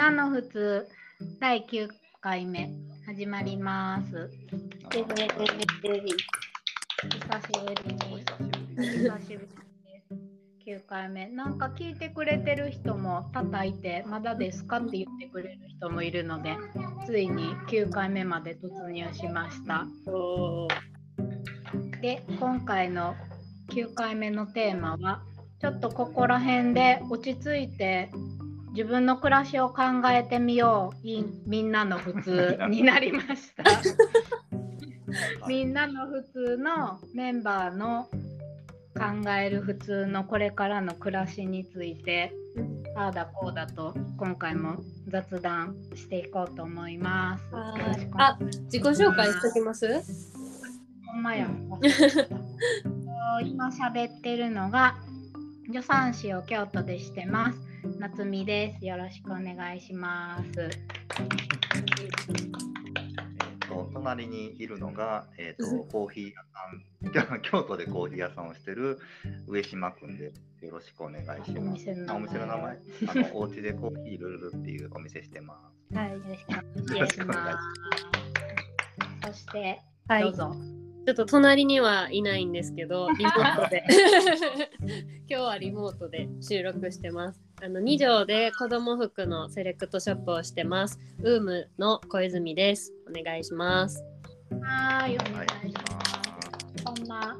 [0.00, 0.88] なの普通
[1.40, 1.86] 第9
[2.22, 2.70] 回目
[3.04, 4.30] 始まります。
[4.90, 5.26] 久しぶり
[7.98, 8.14] で
[8.76, 8.92] す。
[8.92, 10.80] 久しぶりです。
[10.80, 11.28] 9回目。
[11.28, 16.56] なんか聞いてくれてる人も叩いて、まだですかって言ってくれる人もいるので、
[17.04, 19.86] ついに9回目まで突入しました。
[22.00, 23.14] で、今回の
[23.68, 25.20] 9回目のテーマは、
[25.60, 28.10] ちょっとここら辺で落ち着いて
[28.72, 33.64] 自分の暮らしを考えてみよういみんなの普通 になりました。
[35.48, 38.08] みんなの普通のメンバーの
[38.94, 42.32] 考える普通のこれからの暮らしについて
[42.96, 44.76] ああだこうだと今回も
[45.08, 47.44] 雑談していこうと思います。
[48.14, 49.86] あ、自己紹介しときます？
[51.06, 51.48] ほんまや。
[53.44, 54.96] 今喋ってるのが
[55.66, 57.69] 助産師を京都でしてます。
[57.98, 58.86] 夏美です。
[58.86, 60.60] よろしくお願いします。
[60.60, 60.70] えー
[63.70, 66.42] と隣にいるのが、えー、とコーヒー屋
[67.22, 68.98] さん 京都でコーヒー屋さんをしてる
[69.46, 71.88] 上島くんでよろしくお願いしおます。
[72.12, 76.18] お店の名前あの お家でコーヒールルルっていうお店してまはいよ。
[76.18, 76.52] ろしくお
[76.96, 77.32] 願いしま
[79.22, 79.26] す。
[79.26, 80.22] そして、はい。
[80.22, 80.56] どうぞ。
[81.06, 83.84] ちょっと隣にはいないんですけど、リモートで。
[85.28, 87.49] 今日はリモートで収録してます。
[87.62, 90.98] あの2畳で子供服のセレクトショップをしてます。
[91.22, 92.90] ウームの小泉です。
[93.06, 94.02] お願いします。
[94.62, 95.26] はーい、おす。
[95.30, 95.82] 願はいいししま。
[95.94, 96.00] ま
[96.78, 97.36] すそんな、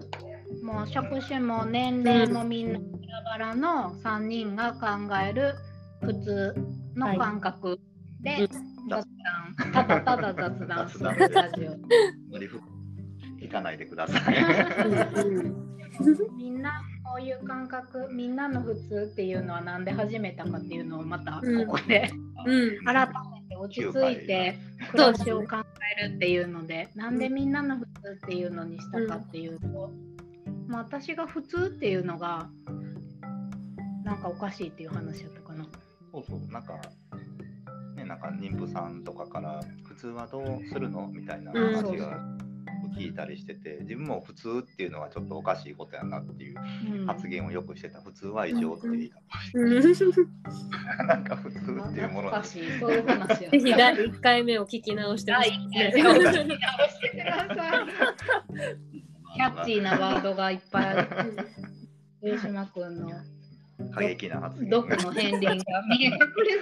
[0.63, 4.89] もう職種も年齢もみんなバラバラの3人が考
[5.27, 5.55] える
[6.03, 6.55] 普通
[6.95, 7.81] の感覚
[8.21, 8.49] ではい
[8.91, 9.07] 雑談、
[9.73, 11.15] ただただ雑談するラ
[11.53, 11.79] ジオ。
[12.31, 12.61] 無理ふ
[13.39, 14.23] 行かないでください。
[16.37, 21.67] みんなこういう感覚、みんなの普通っていうのはなんで始めたかっていうのをまたうん。
[21.67, 22.09] ここで
[22.47, 22.85] うん。
[22.85, 24.57] 改めて落ち着いて
[24.93, 25.57] 暮らしを考
[26.03, 29.93] えるっていうので、なんでみんなの普通っていうのにしたかっていうと、
[30.69, 32.49] まあ、私が普通っていうのが
[34.05, 35.67] なんかおかしいっていう話やったかな。
[36.13, 36.75] そうそう、なんか、
[37.97, 41.09] ね、なんか妊婦さんとかから、普通はどうするの？
[41.09, 41.75] みたいなうん。
[41.75, 42.19] 話が
[42.97, 46.61] 聞いたりしてて、自分も普通っていうのはちょっとおかしいことやなっていう
[47.01, 49.13] うん発言をよくしてた、普通は異常っていう言い
[49.55, 51.05] うん方。
[51.05, 51.63] なんか普通っ
[51.95, 55.91] ていうもの懐かしい、そういう話やぜひ第1回目を聞き直してほしいね。
[55.93, 57.87] 第一回目を聞き直してください。
[59.37, 61.37] キャッチーなワードがいっぱいある。
[62.23, 63.11] 上島君の
[63.93, 64.71] 過激な発言。
[64.71, 65.55] 毒の片鱗が
[65.89, 66.13] 見え隠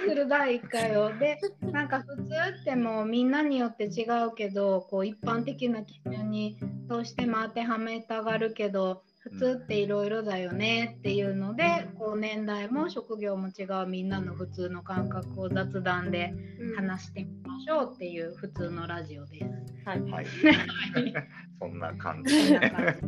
[0.05, 6.57] れする第1回をでなんか普通ってもうみんなによって違うけどこう一般的な基準に
[6.87, 16.33] どうしても当てはめたがるけど普通っていろいろだよねっていうのでこう年代も職業も違うみんなの普通の感覚を雑談で
[16.75, 19.45] 話してみましょうっていう普通のラジオです。
[19.85, 20.01] はい。
[20.09, 20.25] はい。
[21.59, 23.01] そんな感じそんな感じ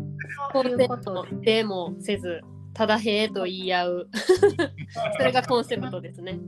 [0.54, 2.42] そういうことででもせず、
[2.82, 4.10] ただへえと言い合う。
[5.16, 6.40] それがコンセプトですね。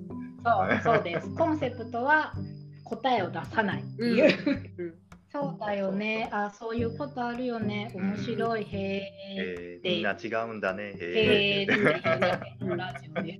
[0.44, 1.29] そうそうです。
[1.35, 2.33] コンセプトは
[2.85, 4.73] 答えを出さないっていう。
[4.79, 4.94] うん
[5.31, 6.29] そうだよね。
[6.31, 7.91] あ、そういうことあるよね。
[7.95, 8.63] 面白い。
[8.63, 9.11] へえ。
[9.35, 10.94] えーみんな違うんだね。
[10.95, 11.61] へえ。
[11.61, 13.39] へっていうラジオで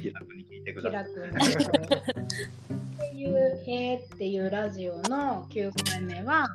[0.00, 1.12] 気楽に聞いてください。
[1.40, 1.86] 気楽に。
[2.98, 6.48] っていう、へえっていうラジオの9回目は、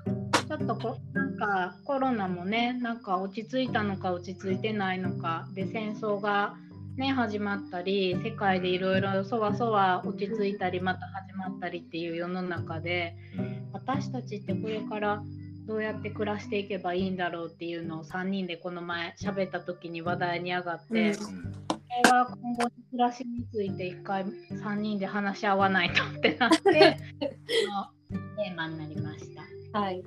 [0.48, 6.56] ちょっとこなんかコロナもね、なんか落ち着いたのか落ち着いてないのか、で、戦争が
[6.98, 13.16] ね、始まったり、世界でいろいろそわそわ落ち着いたり、また始まったりっていう世の中で、
[13.72, 15.24] 私たちってこれから
[15.66, 21.54] どうやって暮らしていけばいいんだろうっていうのを3人でこの前喋った時に話題に上がって、うんうん
[21.94, 27.28] これは今後の暮らしについて一回3人で話し合わないとってなって こ
[28.10, 29.30] のテーマになりまし
[29.72, 29.80] た。
[29.80, 30.02] はい。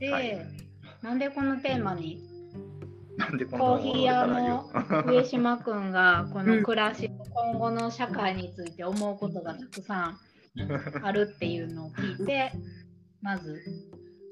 [0.00, 0.68] で、はい
[1.02, 2.22] なんでこのテーマに
[3.16, 4.68] なんでこんなコーヒー屋の
[5.06, 10.18] 上島くんがこうんの暮らし今後の社会について思うことがたくさん
[11.02, 12.52] あるっていうのを聞いて
[13.22, 13.60] まず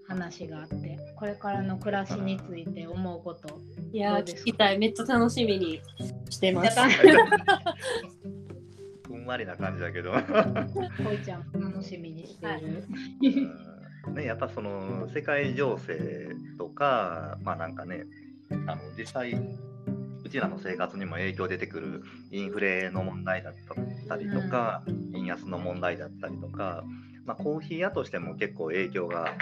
[0.08, 3.60] 話があってこれからの暮らしについて思うこと
[3.92, 4.78] いや聞きたい。
[4.78, 5.80] めっちゃ楽しみに
[6.30, 6.78] してます。
[9.06, 10.12] ふんわりな感じだけど。
[11.02, 12.84] こいちゃんも楽しみにしている。
[13.22, 13.66] うん
[14.14, 18.04] ね、やっぱその世界情勢とか、まあなんかね、
[18.66, 23.54] あの実際、うちらの生活にも影響出てくるインフレの問題だっ
[24.08, 24.82] たりとか、
[25.14, 26.84] 円安の問題だったりとか、
[27.24, 29.34] まあ、コーヒー屋としても結構影響が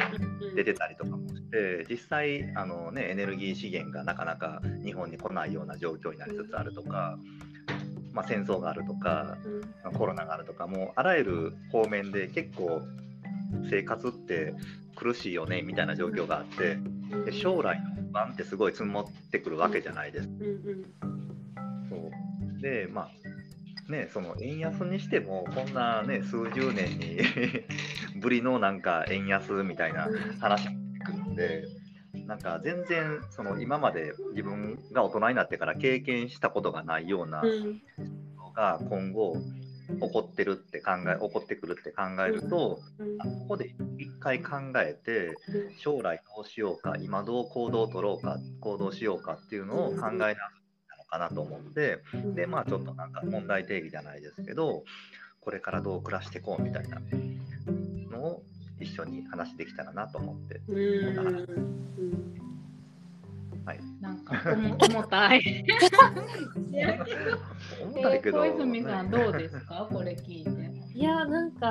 [0.56, 7.18] 出てたりとかもして、実際あの、ね、エネルギー資源がなかなか日本に来ないような状況になりつつあるとか、
[8.14, 9.36] まあ、戦争があるとか
[9.98, 12.80] コロナがあるとかもうあらゆる方面で結構
[13.70, 14.54] 生活って
[14.96, 16.78] 苦しいよねみたいな状況があって
[17.24, 20.28] で将来の不安ってすごい積もってくるわけじゃないです
[21.88, 22.60] そう。
[22.60, 27.18] でまあねその円安にしてもこんなね数十年に
[28.20, 30.08] ぶりのなんか円安みたいな
[30.40, 31.64] 話が出てくるんで。
[32.26, 37.82] なんか全然その今まで自分が大人になってから経験したことがないようなうん。
[38.36, 39.36] のが今後
[39.88, 42.80] 起こってるって考え起こってくるって考えると、こ
[43.48, 45.36] こで一回考えて
[45.78, 50.34] 将来どうしようか今どう行動を取ろうか行動しようかっていうのを考えなの
[51.08, 52.34] かなと思ってうん。
[52.34, 54.84] でまあちょっとなんか問題定義じゃないですけど
[55.40, 56.98] これからどう暮らしていこうみたいな
[58.10, 58.42] のを
[58.80, 60.60] 一緒に話できたらなと思って。
[63.64, 65.64] はい、なんか重重たい。
[67.82, 69.88] 思ったんだけど、小泉さんどうですか？
[69.90, 70.50] これ聞いて。
[70.94, 71.66] いやなんか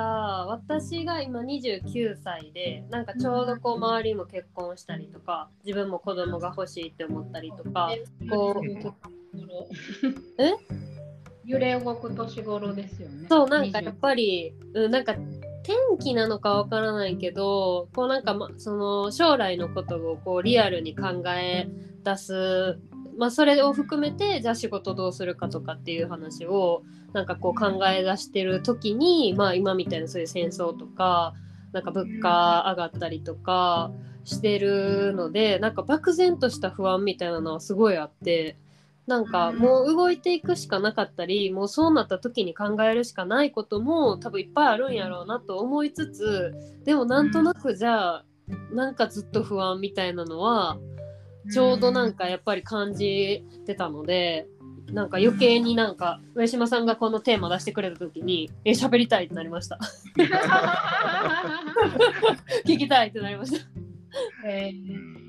[0.48, 7.88] 私が今29歳でなんかちょうどこう周りも結婚したりとか自分も子供が欲しいって思ったりとか
[8.30, 8.64] こう
[10.42, 10.52] え？
[11.46, 13.26] 揺れ動く年頃ですよね。
[13.30, 15.14] そうなんかやっぱり、うん、なんか
[15.64, 21.66] 天気なのかわからないけどこうなんか、ま、その将来のことをこうリアルに考え
[22.04, 22.78] 出す、
[23.18, 26.82] まあ、それを含めてじゃあ仕事どうするかとかっていう話を
[27.14, 31.32] なんかこう考え出してる時に、まあ、今みたいなそういう戦争とか
[31.72, 33.90] なんか物価上がったりとか
[34.24, 38.58] してるのでなんか漠然とした不安みたいなのはすごいあって。
[39.06, 46.54] なんかもう動いていくしかなかったりもうそうなった時に考えるしかないことも多分いっぱいあるんやろうなと思いつつ
[46.84, 48.24] でもなんとなくじゃあ
[48.72, 50.78] なんかずっと不安みたいなのは
[51.52, 54.46] ちょうどなんかやっぱり感じてたので
[54.90, 59.78] なんか余計になんか上島さんがこのテーマ出してくれた時にえ喋りたいってなりました。
[62.64, 63.83] 聞きたいってなりました。
[64.46, 65.24] えー。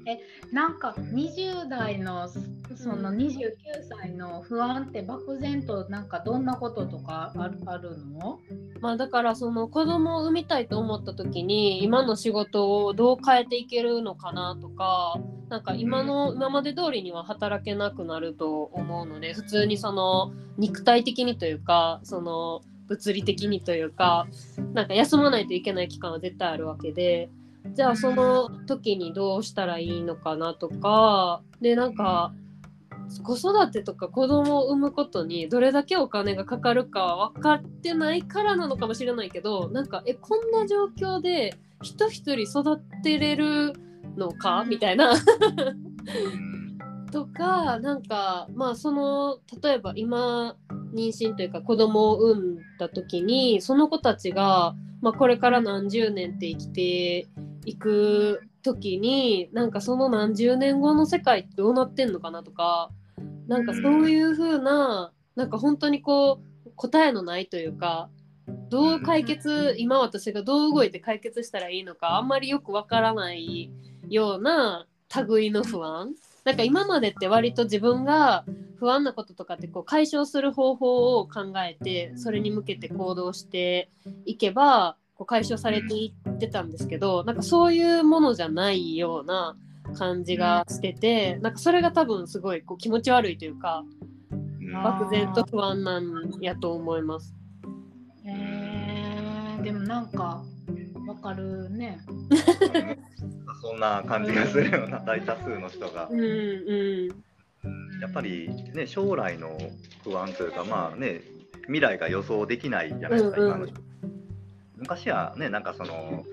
[0.52, 3.54] なんか20代のその29
[3.90, 8.40] 歳の不安って漠然となんかどんなこととかあるあるの？
[8.82, 24.28] まあだからその子供を産みたいと思った時に今の仕事をどう変えていけるのかなとかなんか今の今まで通りには働けなくなると思うので普通にその肉体的にというかその物理的にというか
[24.74, 27.30] なんか休まないといけない期間は絶対あるわけで
[27.74, 32.34] じゃあその時にどうしたらいいのかなとかでなんか
[33.24, 43.74] 子育てとか子供を産むことにどれだけお金がかかるかは分かってないからなのかもしれないけどなんかえこんな状況で人一人育てれる
[44.18, 45.14] のかみたいな。
[47.12, 50.58] とかなんかまあその例えば今
[50.94, 57.28] 妊娠というか子供を産んだ時にその子たちが、まあ、これから何十年って生きて
[57.66, 62.90] いく時になんかその何十年後の世界ってどうなってんのかなとか
[63.48, 68.10] なんかそういう風ななんか本当にこう答えのないというか
[68.70, 73.72] どう解決今私がどう動いて解決したらいいのかあんまりよくわからない
[74.10, 74.88] ような
[75.28, 76.14] 類の不安。
[76.44, 78.46] なんか今までって割と自分が
[78.78, 83.90] 不安なこととかってこう解消する方法を考えてそれに向けて行動して
[84.26, 89.56] いけばこう解消されていってたんですけどなんかそういうものじゃないような
[89.98, 93.84] 感じがしててなんかそれが多分すごいこう気持ち悪いというか
[94.84, 97.34] 漠然と不安なんやと思います。
[98.28, 100.44] えー、でもなんか
[101.08, 102.00] わかるね。
[103.62, 106.10] そんな感じがするような大多数の人が。
[106.12, 107.08] うんうん。
[108.02, 109.58] やっぱりね将来の
[110.04, 111.22] 不安というかまあね
[111.64, 113.56] 未来が予想できないじゃないですか、うんうん。
[113.56, 113.82] 今の人
[114.78, 116.24] 昔はねなんかその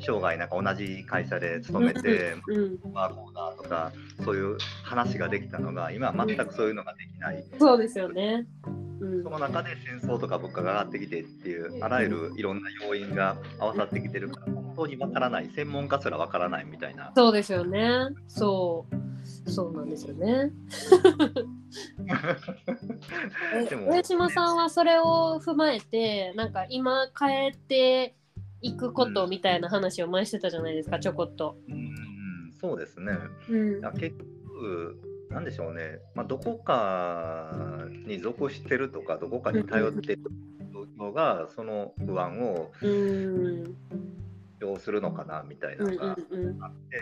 [0.00, 3.92] 生涯なんか同じ会社で勤めて、うん、まあこうだとか
[4.24, 8.46] そういう話ができたのが今は全くそういうのができない、そうですよね。
[9.00, 18.08] うんその中で戦争とか物価が上がってきてっていうあらゆるいろんな要因が合わさってきてるから本当にわからない専門家すらわからないみたいなそうですよね。
[18.28, 19.50] そう。
[19.50, 20.50] そうなんですよね。
[23.68, 28.14] でも上島さんはそれを踏まえて、なんか今変えて
[28.60, 31.56] いくことみたいな話を前してたじゃないですか、ちょこっと。
[31.68, 31.88] うん
[32.60, 33.16] そうですね
[33.48, 35.00] うん結局、
[35.38, 37.52] なんでしょうね、まあ、どこか
[38.06, 40.22] に属してるとか、どこかに頼ってる
[40.98, 43.76] のが、その不安をうん。
[44.60, 47.00] 要するのかなみたいなうんのがあって、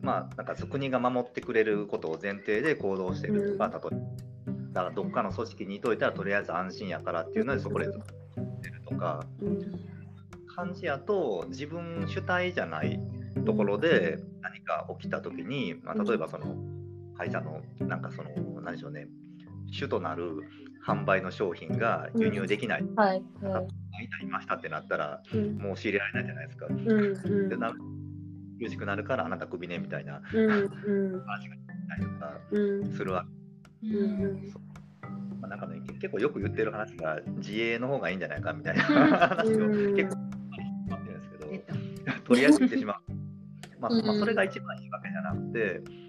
[0.00, 3.78] まあ、なんか国が守ってくれることを前提で行動してるとか、例え
[4.72, 9.60] ばだどっかの組織にいといたらとりあえず安心やからっていうのでそこでずってるとかうん。
[10.56, 12.98] 感じやと自分主体じゃない
[13.44, 16.79] ところで何か起きた時に、まあ、例えばその
[17.20, 18.30] 会社のなんかその
[18.62, 19.06] 何でしょうね。
[19.70, 20.40] 主となる
[20.86, 23.68] 販売の商品が輸入できない、はいはい。
[24.22, 25.58] いましたってなったらうん。
[25.58, 26.66] もう仕入れられないじゃないですか。
[26.70, 27.48] うんうん。
[27.50, 27.74] でな
[28.58, 31.20] 苦しくなるからあなたクビねみたいなうんうん。
[31.26, 31.56] 話が
[31.90, 32.92] たりとかうん。
[32.96, 33.26] するわ
[33.82, 34.54] け、うんうん。
[35.42, 39.94] まあ、なんかね結構よく言ってる話が自営の方がいいんじゃないかみたいな話をうん。
[39.94, 40.16] 結構
[40.88, 42.34] 言ってるんですけどと。
[42.40, 42.96] りあえず言ってしまう。
[43.78, 44.06] まあ、うん。
[44.06, 45.99] まあ、それが一番いいわけじゃなくて、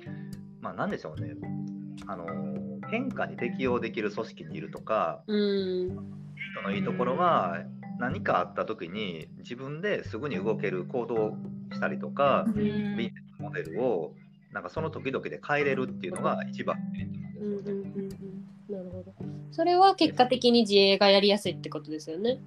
[0.61, 1.35] まあ、なんでしょうね、
[2.07, 2.25] あの
[2.89, 5.89] 変化に適応できる組織にいるとか、うん
[6.53, 7.59] 人のいいところは、
[7.99, 11.37] 何かあった時に自分ですぐに動ける行動
[11.71, 14.15] したりとか、ビジネスモデルを
[14.51, 17.91] なんかその時々で変えれるっていうのが一番メリットなんですうんよね。
[17.95, 18.41] うんうんうん
[18.71, 19.13] なるほど。
[19.51, 22.39] それは結果的に自営がやりやすいってことですよね。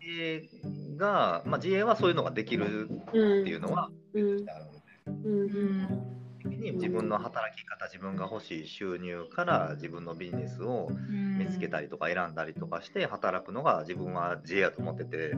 [0.00, 0.48] 自営
[0.96, 4.22] が、まあ、自営はそういうのができるってうんいうのはうん。
[4.48, 4.72] あるの
[5.22, 5.28] で。
[5.28, 5.30] う
[5.84, 6.16] ん
[6.48, 10.88] 的に自分の働き方、自分が欲しい収入から自分のビジネスを
[11.38, 15.32] 見つけたりとか選んだりとかして働くのが自分は自営やと思ってて、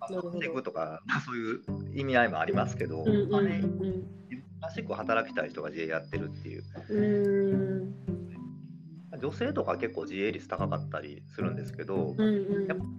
[0.00, 1.60] 稼ぐとか、 まあ、そういう
[1.94, 6.64] 意味合いもありますけど、うんうんまあね、うん自分らしく働きたい人が自営やってるっていう。
[6.90, 7.00] う
[7.56, 7.94] ん。
[9.18, 12.66] 女性とか結構自営率高かったりするんですけど、うんうん。
[12.66, 12.90] やっぱ出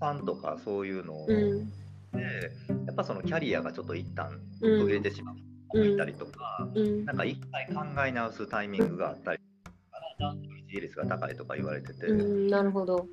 [0.00, 1.70] 産とかそういうのうん。
[2.12, 2.52] で、
[2.86, 4.80] やっぱそのキャリアがちょっと一旦うん。
[4.80, 9.38] 途切れてしまう人がいたりとか、うんなんか一回考え直すタイミングがあったり
[9.90, 13.06] から自営率が高いとか言われてて、うんなるほど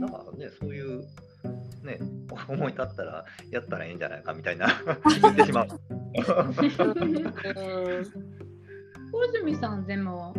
[0.00, 1.06] だからね、そういう、
[1.82, 1.98] ね、
[2.48, 4.66] 思い立ったらやったらいいんじゃないかみたいな
[5.22, 5.68] 言ってしまう。
[9.12, 10.34] 小泉さんでも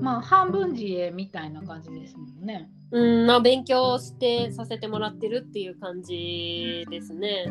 [0.00, 2.70] まあ半分自営みたいな感じですもんね。
[2.90, 7.46] うん、まあ勉強してさせてもらってるっていう感じですね。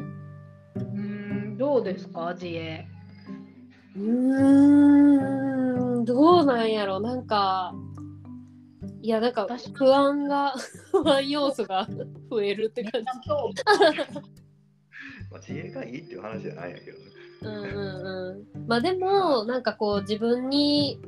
[0.75, 2.87] うんどうですか自営。
[3.95, 4.01] うー
[6.01, 7.73] ん、どうなんやろなんか、
[9.01, 10.53] いや、なんか確不安が、
[10.91, 11.87] 不安要素が
[12.29, 13.07] 増えるって感じ。
[15.31, 17.05] まあ自営がいいっていう話じゃないんやけどね。
[17.41, 18.67] うんうんうん。
[18.67, 20.99] まあでも、なんかこう自分に、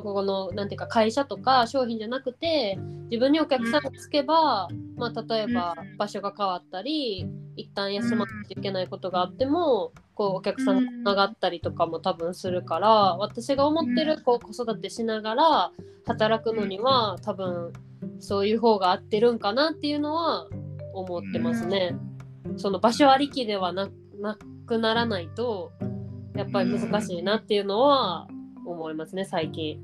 [0.00, 2.78] こうこのなんていうか会社とか商品じゃなくて
[3.10, 15.72] 自分にお客さんがつけば、まあ、例えば場所が変わったり一旦休まないといけないことがあってもこうお客さんがつながったりとかも多分するから私が思ってるこう子育てしながら
[16.06, 17.72] 働くのには多分
[18.18, 20.46] そういう方が合ってるんかなっていうのは
[20.94, 21.96] 思ってますね。
[22.56, 23.88] その場所ありきではな
[24.20, 25.72] なくならないと
[26.34, 28.26] やっぱり難しいなっていうのは
[28.64, 29.78] 思いますね最近。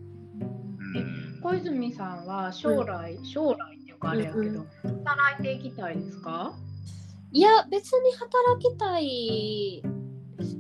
[0.95, 1.41] うん。
[1.43, 5.05] 小泉さんは将来、将来っていうかあれやけど、うん。
[5.05, 6.53] 働いていきたいですか？
[7.33, 9.83] いや別に働きたい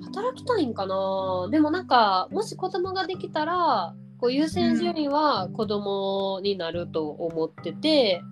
[0.05, 1.49] 働きたいんかな。
[1.51, 8.23] でもなんかもし子供ができたらこう優先順位は子供になると思ってて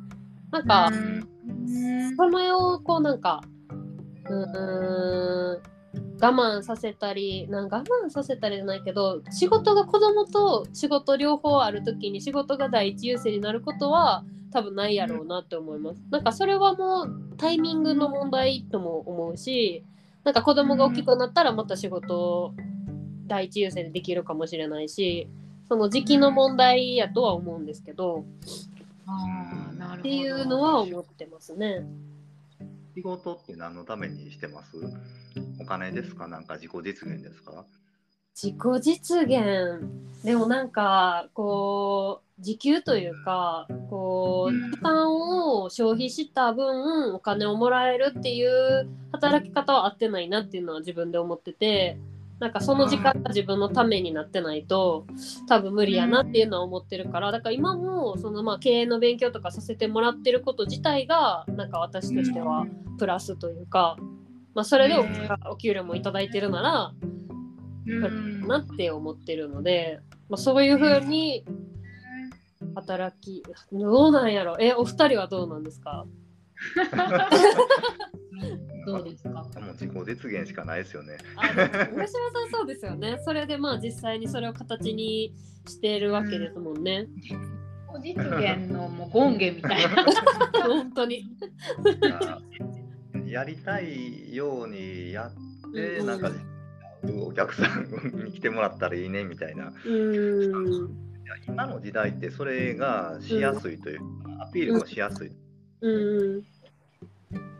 [0.50, 2.16] なんかうん。
[2.16, 3.42] それをこうなんか
[4.28, 5.62] うーん
[6.20, 16.00] 我慢させたりなん我慢させたりじゃないけど仕事が子供と仕事両方ある時に仕事が第一優先になることは多分ないやろうなって思います。
[16.10, 19.84] なんかそれはもうタイミングの問題とも思うし
[20.24, 22.54] なんか子供が大きくなったらまた仕事を
[23.26, 25.28] 第一優先でできるかもしれないし
[25.68, 28.24] その時期の問題やとは思うんですけど
[29.06, 31.84] あーなるほどっていうのは思ってますね。
[32.94, 34.76] 仕事って何のためにしてます？
[35.60, 36.28] お金ですか？
[36.28, 37.64] なんか自己実現ですか？
[38.34, 39.88] 自己実現。
[40.24, 51.98] でもなんかこう時給というかこう時間を消費した分お金をもらえるっていう働き方は合ってないなっていうのは自分で思ってて
[52.40, 55.06] なんかその時間が自分のためになってないと
[55.48, 62.66] 多分無理やなっていうのは思ってるからだから今もそのまあ経営の勉強とかさせてもらってること自体がなんか私としては
[62.98, 63.96] プラスというか、
[64.56, 65.04] まあ、それでお
[65.52, 66.92] お給料もいただいてるなら
[67.86, 68.46] うん。
[68.48, 71.44] なって思ってるので、まあ、そういうふうに
[72.74, 74.56] 働きどうなんやろ？
[74.58, 76.04] えお二人はどうなんですか？
[78.86, 79.30] どうですか？
[79.30, 81.16] もう自己実現しかないですよね。
[81.36, 83.18] あ上島さんそうですよね。
[83.24, 85.32] それでまあ実際にそれを形に
[85.68, 87.06] しているわけですもんね。
[88.02, 90.04] 実現のもう権限みたいな。
[90.66, 91.24] 本当に
[93.26, 96.06] やりたいようにやって、うん。
[96.06, 96.30] なんか
[97.26, 99.72] お客さんに来てもらったらいいねみたいな。
[101.48, 105.32] 今の時代ってそれがしやすいというか、アピールもしやすい。
[105.82, 106.42] うん。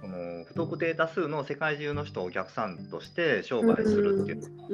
[0.01, 4.69] この不特定多数の世界中の人をお客さんとして商売するっていうのが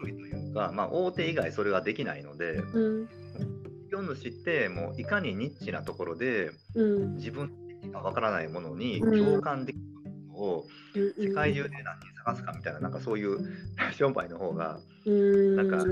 [0.00, 3.08] というか、まあ、大手以外それができないので、うん。
[3.92, 7.16] 業主ってもういかにニッチなところでうん。
[7.16, 7.52] 自分
[7.88, 9.24] がわからないものにうん。
[9.24, 13.38] 共感できるものをうん世界中で何人探すかみたいな、なんかそういう
[13.96, 15.56] 商売の方が、うん。
[15.56, 15.84] なんか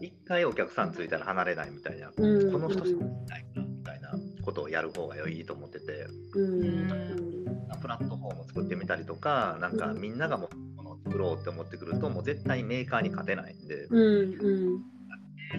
[0.00, 7.46] 一回お客さんついたら離れないみたいな、うんこの人しかいないみたいなことをやる方がいいと思ってて、うん。
[7.80, 14.96] プラットフォームを作ってみたりとか、なんかみんなが持ってるものを作ろうって思ってくると、もう絶対メーカーに勝てないんで、うん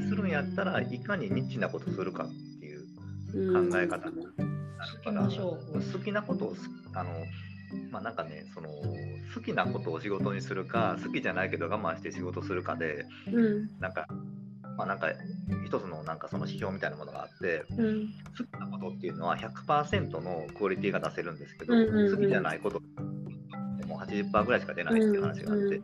[0.09, 2.27] するんやったらいかにニッチなことするかっ
[3.31, 4.07] 考え方か
[5.12, 7.12] ら、好きなことをすあの
[7.91, 8.69] まあなんかねその
[9.34, 13.69] 好きなことを仕事にするか好きじゃないけど我慢して仕事するかでうん。
[13.79, 14.07] なんか
[14.77, 15.12] まあなんか
[15.65, 18.07] 一つのなんかその指標みたいなものがあってうん。
[18.38, 22.15] 好きなことっていうのは100%のクオリティが出せるんですけど、うんうんうん。
[22.15, 22.81] 好きじゃないこと
[23.79, 25.84] でも80%ぐらいしか出ないっていう話があって、うんうん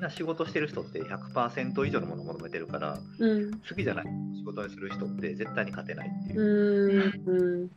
[0.00, 3.50] んな仕事してる人って100%以上のものを求めてるからうん。
[3.60, 4.04] 好きじゃない
[4.36, 7.22] 仕事にする人って絶対に勝てないっていう。
[7.26, 7.64] う。
[7.64, 7.70] ん。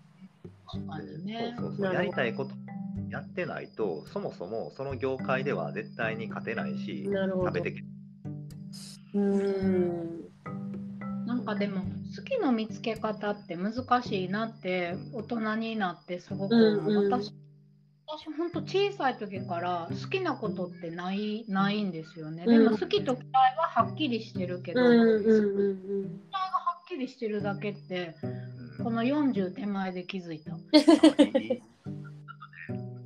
[0.66, 0.80] そ
[1.68, 2.52] うそやりたいこと
[3.10, 7.48] やってないとそもそもその業界では絶対に勝てないしなるほど。
[7.48, 7.74] 食べてい。
[7.76, 7.84] け
[9.14, 10.24] うん。
[11.28, 11.82] なんかでも
[12.16, 17.12] 好きの見つけ方って難しいなって大人になってすごくうんうん。
[17.12, 17.34] 私
[18.16, 22.72] 私本当小さい時から好きなことってないないんですよね、でうん。
[22.74, 23.26] も好きと嫌い
[23.58, 28.16] ははっきりしてるけど、嫌いがうんはっきりしてるだけって
[28.78, 28.84] うん。
[28.84, 30.52] この40手前で気づいた。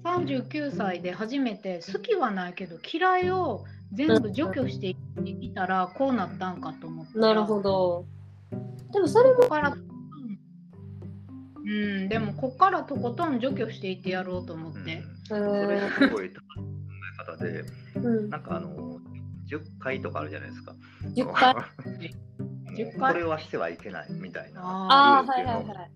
[0.04, 4.96] 39歳で初めて好きはないけど嫌いを全部除去して
[5.26, 7.20] いったらこうなったんかと思った。
[7.20, 8.06] らなるほど。
[8.92, 9.48] でもそれも
[11.68, 11.70] う
[12.06, 15.18] ん、でもここからとことん除去していってやろうと思って、うん。
[15.25, 16.42] それすごい考
[17.20, 18.30] え方でうん。
[18.30, 19.00] なんかあの
[19.50, 20.74] 10回とかあるじゃないですか。
[21.14, 21.56] 10回
[22.75, 23.14] ？10回？
[23.14, 25.92] これはしてはいけないみたいなああはいはいはい。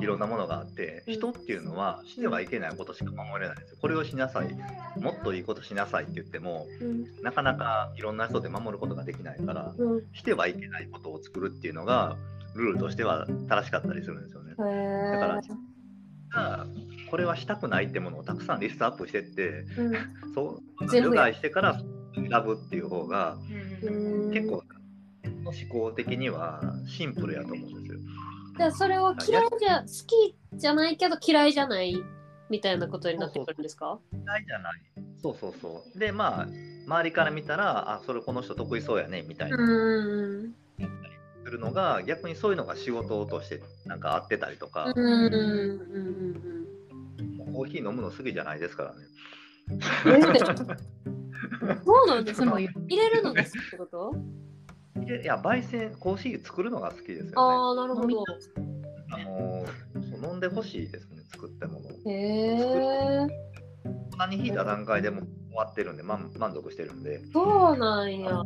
[0.00, 1.14] いろんなものがあってうん。
[1.14, 3.78] 人っていうのはしてはいけないことしか守れないんですよ。
[3.80, 4.54] これをしなさい。
[5.00, 7.22] もっといいことしなさいって言ってもうん。
[7.22, 10.02] なかなかいろんな人で守ることができないからうん。
[10.14, 12.16] してはいけないことを作るっていうのが
[12.58, 14.52] ルールとしては正しかったりするんですよね。
[14.52, 14.54] へ
[15.12, 15.40] だか
[16.30, 16.66] ら
[17.10, 19.92] これはしたくないってものをたくさんリストアップしてってうん。
[20.34, 21.80] そう除外してから
[22.14, 23.38] 選ぶっていう方が
[23.82, 24.62] うん結構
[25.24, 28.00] 思考的にはシンプルやと思うんですよ。
[28.58, 31.94] じゃあそれを嫌いじゃ好きじゃないけど嫌いじゃない
[32.50, 33.98] みたいなことになってくるんですか？
[34.12, 34.82] 嫌いじゃない。
[35.22, 35.98] そうそうそう。
[35.98, 36.48] でまあ
[36.86, 39.56] 周りから見たらあそれこの人得意そうやねみたいな。
[39.56, 39.60] う
[40.46, 40.54] ん
[41.48, 45.24] するのが逆にそういうのが仕事としてなんか合ってたりとか、コー
[47.64, 48.98] ヒー飲むの好きじゃないですからね。
[50.04, 50.22] うん
[51.84, 52.40] そうなんです。
[52.42, 54.14] かそういう入れるのが好きってこと？
[55.06, 57.32] でいや焙煎コーヒー作るのが好きですよね。
[57.36, 58.24] ああなるほど。
[59.10, 59.64] あの
[60.02, 61.92] そう飲んでほしいですね作ったものを。
[62.06, 63.26] へえ
[64.18, 68.42] 粉に引いた段階でもう終わってるんで、満満足してるんで、そうなんや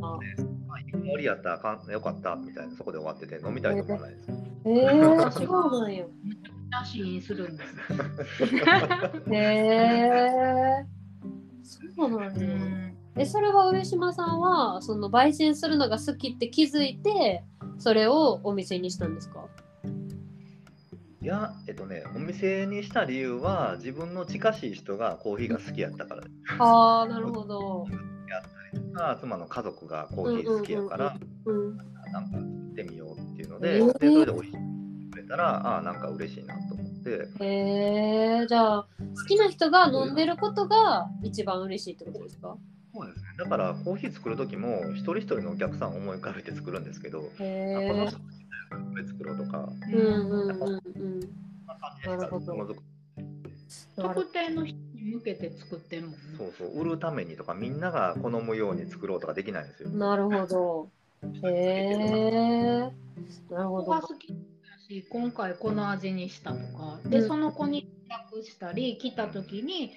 [0.72, 4.30] まあ、いい香りやったらかんよかったみたいな、そこで終わってて、飲みたいと思わないです。
[4.30, 4.90] へえ
[5.30, 6.04] そうなんや
[6.70, 7.74] なしにするんです。
[9.30, 10.86] へ え
[11.94, 17.44] そうなんやうんえそれは上島さんはその焙煎するのが好きって気づいて
[17.78, 19.44] それをお店にしたんですか？
[21.20, 26.32] いや、えっとね、お店にした理由は、自分の近しい人がコーヒーが好きやったからです。
[26.58, 27.86] ああなるほど
[28.96, 31.76] あ妻の家族がコーヒー好きやから、うん
[32.12, 33.98] なんか行ってみようっていうのえで、ー。
[33.98, 42.56] でそれで美味しいってくれたら、ああ、なんか嬉しいなと思って、へえじゃあ好きな人が飲んでることが一番嬉しいってことですか？
[42.94, 43.24] そうですね。
[43.38, 48.24] だから、コーヒー作る時も、一人一人のお客さんを思い浮かべて作るんですけど、へえあこの人こ
[48.96, 51.20] れ作ろうとか、うんうんうんうん。
[51.66, 52.82] な感じでしかものづく
[53.96, 56.16] 特定の人に向けて作ってんもんね。
[56.36, 59.90] そうそう、売るためにとか、みんなが好むように作ろうとかできないんですよ。
[59.90, 60.88] なるほど。
[61.44, 62.90] へえ
[63.50, 63.84] なるほど。
[63.84, 64.36] ここが好きだ
[64.88, 67.00] し今回この味にしたとか。
[67.06, 67.28] で、うん。
[67.28, 69.92] その子に連絡したり来た時に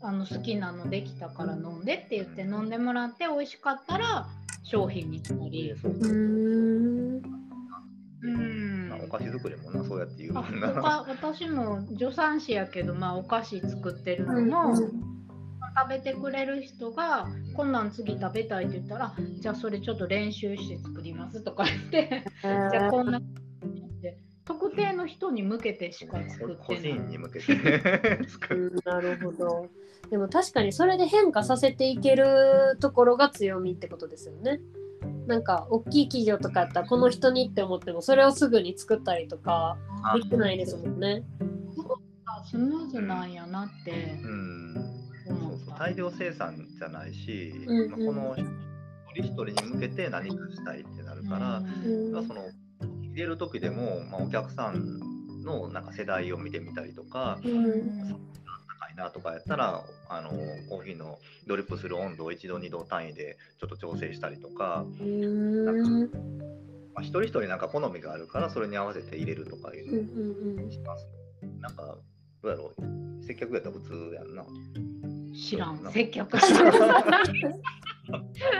[0.00, 4.28] あの好きなのできたから飲んでって言って飲んでもらって美味しかったら
[4.64, 5.74] 商品にしたり。
[5.80, 7.37] そうん
[8.20, 10.68] うんまあお菓子作りもな、そうやって言うあもんな。
[10.72, 23.22] 他私も助産師やけど、まあ、お菓子作ってるのも、食べてくれる人がこんなん次食べたいって言ったらじゃあそれちょっと練習して作りますとか言って じゃあこんなっ
[24.02, 26.92] て特定の人に向けてしか作個ってない。
[26.94, 27.44] 人に向けて
[28.28, 28.72] 作る。
[28.74, 29.68] うんなるほど。
[30.10, 34.58] でも確かにそれで変化させていけるところが強みってことですよね。
[35.28, 39.76] なんか大きい企業とかやったらこの人にって思ってもそれをすぐに作ったりとか
[40.14, 41.22] できないですもんね。
[42.24, 44.74] あスムーズなんやなってうん。
[45.26, 45.74] そうそう。
[45.74, 45.84] た。
[45.84, 47.90] 大量生産じゃないし、うんうん。
[47.90, 48.36] まあこの
[49.14, 52.12] 一人一人に向けて何かしたいってなるから、うん。
[52.12, 52.40] まあその
[53.02, 54.98] 入れる時でも、まあ、お客さん
[55.42, 58.16] のなんか世代を見てみたりとか、うん
[58.78, 60.30] 高いなとかやったらあの
[60.68, 66.10] コーヒーのドリップする温度を1度2度単位でちょっと調整したりとか、うん
[66.94, 69.96] まあ、一人一人なんか好みがあるからそれに合わせて入れるとかいうう
[70.54, 71.06] んのをします。
[71.60, 71.96] なんか
[72.42, 72.82] どうやろう
[73.24, 74.44] 接客やったら普通やんな。
[75.34, 76.42] 知らんそう接客 ま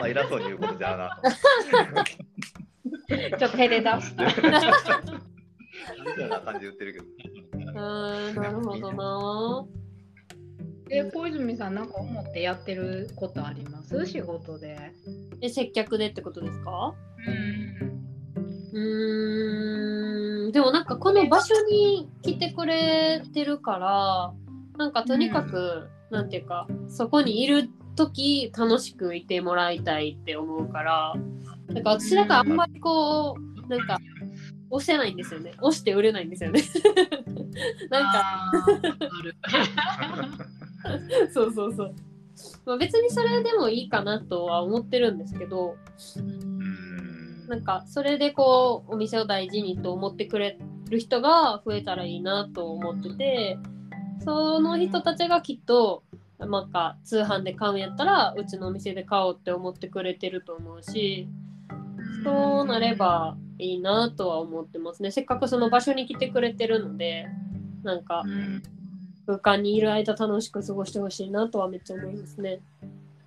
[0.03, 1.31] あ偉そうに言うことじゃなと。
[3.39, 4.25] ちょっと手で出した。
[4.27, 4.33] み
[6.17, 7.05] たいな感じで言ってるけど。
[7.81, 9.67] あーなるほどな。
[10.91, 14.07] え小泉さんなんか思ってやってることあります？
[14.07, 14.79] 仕事で。
[15.41, 16.95] え接客でってことですか？
[17.27, 18.79] うん。
[18.79, 20.53] うーん。
[20.53, 24.33] でもなんかこの場所に来てくれてるから
[24.79, 31.15] なんかとにかく、なんていうかそこにいる時楽しくいてもらいたいって思うから
[31.69, 33.99] なんか私だからあんまりこうなんか
[34.71, 35.53] 押せないんですよね。
[35.61, 36.63] 押して売れないんですよね。
[37.91, 38.53] なんか
[41.33, 41.95] そうそうそう、
[42.65, 45.77] まあ、別にそれでもいいかなとは思ってるんですけど
[46.17, 47.47] うん。
[47.49, 50.59] なんかそれでこうお店を大事にと思ってくれ
[50.91, 53.59] る人が増えたらいいなと思ってて
[54.25, 56.03] その人たちがきっと
[56.39, 61.29] なんか通販で買うんやったらうちのお店で買おうって思ってくれてると思うし
[62.23, 65.11] そうなればいいなとは思ってますね。
[65.11, 67.27] せっかくその場所に来てくれてるので
[67.83, 68.63] なんかうん
[69.29, 72.61] 空間にいる間楽しく過ごしてほしいなとはめっちゃ思いますね。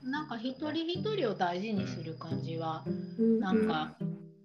[0.03, 3.39] なんか一人一人を大事にする感じはうん。
[3.39, 3.95] なんか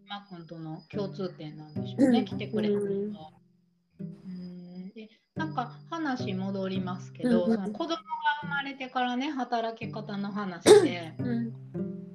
[0.07, 2.25] マックンとの共通点なんでしょうね、うん。
[2.27, 3.31] 来てくれる人は。
[4.01, 4.91] うん。
[4.91, 7.53] でなんか話戻りますけど、うん。
[7.53, 7.97] うんその子供が
[8.43, 11.55] 生まれてからね働き方の話でうん。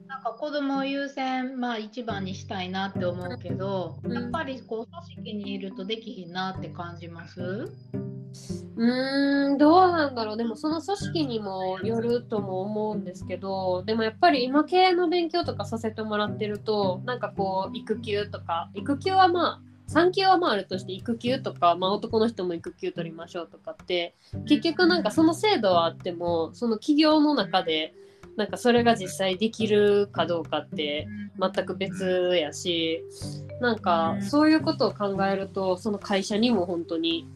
[0.07, 4.13] なんか子供を優先、まあ、一番にしたいなって思うけど、うん。
[4.13, 7.71] やっぱりこう組織にいるとできひんなって感じます？
[8.77, 10.37] うーんどうなんだろう。
[10.37, 24.15] でもその組織にもよるとも思うんですけどでもやっぱり今経営の勉強とかさせてもらってるとなんかこう育休とか育休はまあ産休はまああるとして育休とか、まあ、男の人も育休取りましょうとかって
[24.47, 27.93] 結局なんかその制度はあってもその企業の中で
[28.37, 33.03] なんかそれが実際できるかどうかって全く別やし
[33.59, 37.27] なんかそういうことを考えるとその会社にも本当に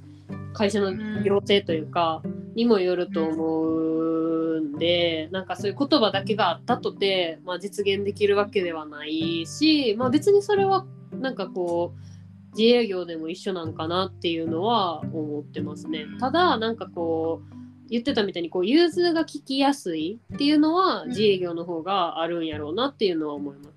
[0.56, 2.24] 会社の行政というか
[2.56, 16.06] にもよると思うんでなんかそういう言葉だけがあったとて、まあ、実現できるわけではないし、まあ、別にそれはなんかこう自営業でも一緒なんかなっていうのは思ってますね。
[16.22, 17.56] ただなんかこう
[17.89, 23.76] 言ってたみたいにこう融通が利きやすいっていうのは自営業の方があるんやろうなっていうのは思います。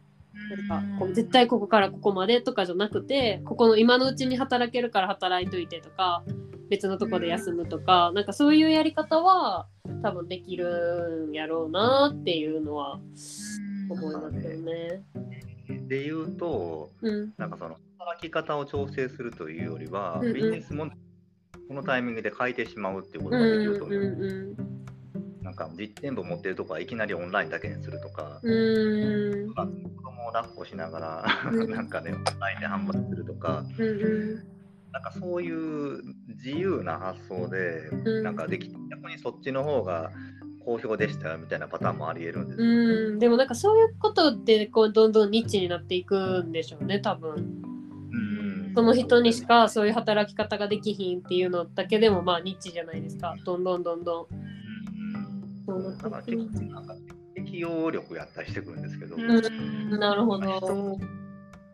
[0.71, 6.23] なんかこう絶対ここからここまでとかじゃなくてここの今のうちに働けるから働いといてとか
[6.71, 9.67] 別のとこで休むとかなんかそういうやり方は
[10.03, 13.01] 多分できるんやろうなっていうのは
[13.91, 15.03] 思いますよね。
[15.89, 17.33] で言うと、うん。
[17.37, 20.35] なんかその働き方を調整するというよりは、うんうん。
[20.35, 20.89] ビジネスも
[21.69, 24.01] このタイミングで変えてしまうっていうこうんとができるとう思う。
[24.01, 24.57] ん
[25.43, 29.55] なんか実店舗持ってるとこはいきなりオンラインだけにするとか、うん。
[29.55, 29.65] 子
[30.03, 31.71] 供を抱っこしながら、うん。
[31.73, 34.58] なんかね、オンラインで販売するとか、うん
[34.99, 40.11] なんかそういう自由な発想で、うんなんかでき逆にそっちの方が
[40.65, 42.67] 好評でしたよみたいなパターンもありえるんですよ。
[42.67, 47.33] うんでもなんかそういうことでこうどんどんニッチになっていくんでしょうね多分。
[47.33, 54.27] うんその人にしかそういう働き方ができひんっていうのだけでもまあニッチじゃないですかどんどんどんどん。
[55.65, 56.95] そうなってだから結構なんか
[57.37, 60.99] 適応力やったりしてくるんですけど、うんなるほど。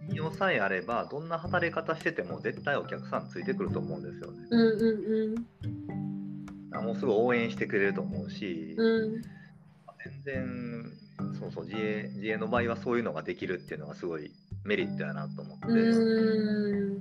[0.09, 4.47] 適応さえあればどんな働き方してても絶対お客さんついてくると思うんですよね。
[4.51, 5.47] うんうん
[6.77, 9.23] あもうすぐ応援してくれると思うし、うんうん
[10.05, 10.93] 全然
[11.41, 14.31] そうそう自営自営の場合はそういうのができるっていうのがすごい
[14.63, 17.01] メリットやなと思って、うん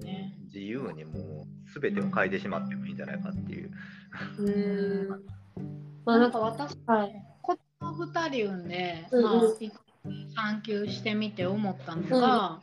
[0.00, 3.70] ね自由にもう全てを変えてしまってもいいんじゃないかっていう。
[4.38, 5.08] うん
[6.04, 7.24] まあなんか私、はい。
[7.42, 9.40] 子供2人産んで、うんうんまあ、
[10.34, 12.60] 産休してみて思ったのが、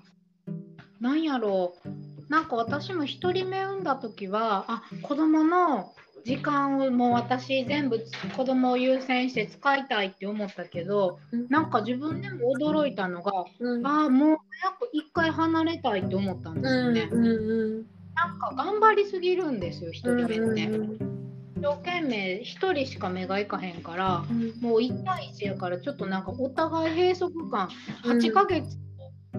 [0.99, 2.01] なんやろう。
[2.29, 7.99] なんか私も1人目産んだ時はあ子供の時間をもう私全部
[8.37, 11.47] 子供を優先して使いたいって思ったけどうん。
[11.49, 13.85] なんか自分でも驚いたのがうん。
[13.85, 17.09] ああもう早く一回離れたいって思ったんですよね。
[17.11, 20.67] うんうんなんか頑張りすぎるんですよ1人うん目って。
[20.67, 21.20] うん一
[21.61, 24.25] 生懸命1人しか目がいかへんから
[24.61, 27.69] もう1対1やからちょっとなんかお互い閉塞感
[28.03, 28.77] 8ヶ月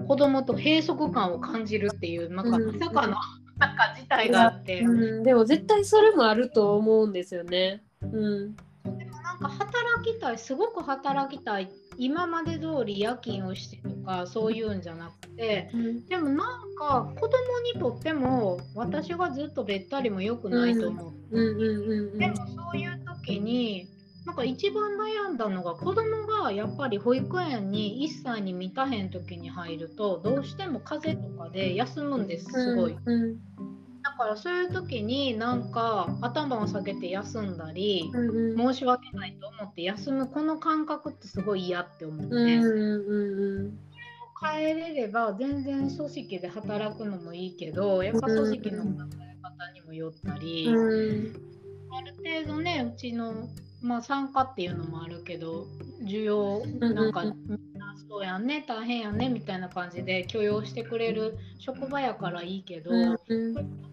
[0.07, 2.79] 子供と閉塞感を感じるっていうなんかうん。
[2.79, 3.17] まさかの
[3.59, 4.83] なんか事態があって、
[5.23, 7.83] でも絶対それもあると思うんですよね。
[8.01, 8.07] う
[8.47, 8.55] ん。
[9.41, 15.69] なんか働きたいすごく働きたい今まで通り夜勤をしてとかそういうんじゃなくて
[16.09, 21.13] でもなんか子供にとっても私がずっとべったりも良くないと思う。
[21.31, 23.87] うんうんうんでもそういう時に
[24.25, 32.95] なんか一番悩んだのが子供がやっぱり保育園に1歳に満たへん時に入るとどうしても風邪とかで休むんですすごい。
[33.05, 33.37] うん
[34.03, 38.73] だからそういう時になんか頭を下げて休んだりうんうん。
[38.73, 42.43] 申し訳ないと思って休むこの感覚ってすごい嫌って思って、うん
[43.07, 43.79] うん
[44.45, 48.89] 変えれれば全然組織で働くのもいいけどやっぱ組織の考
[49.21, 50.67] え方にもよったり。
[50.67, 51.53] うん。
[51.95, 52.13] ある
[52.45, 53.47] 程度ねうちの、
[53.81, 55.67] まあ、参加っていうのもあるけど
[56.01, 63.92] 需要なんか、みんなそうやんね大変やんねみたいな感じで許容してくれる職場やからいいけど、うん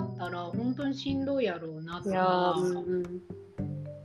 [0.00, 3.02] 違うんったら本当にしんどいやろうなっていやいうんうん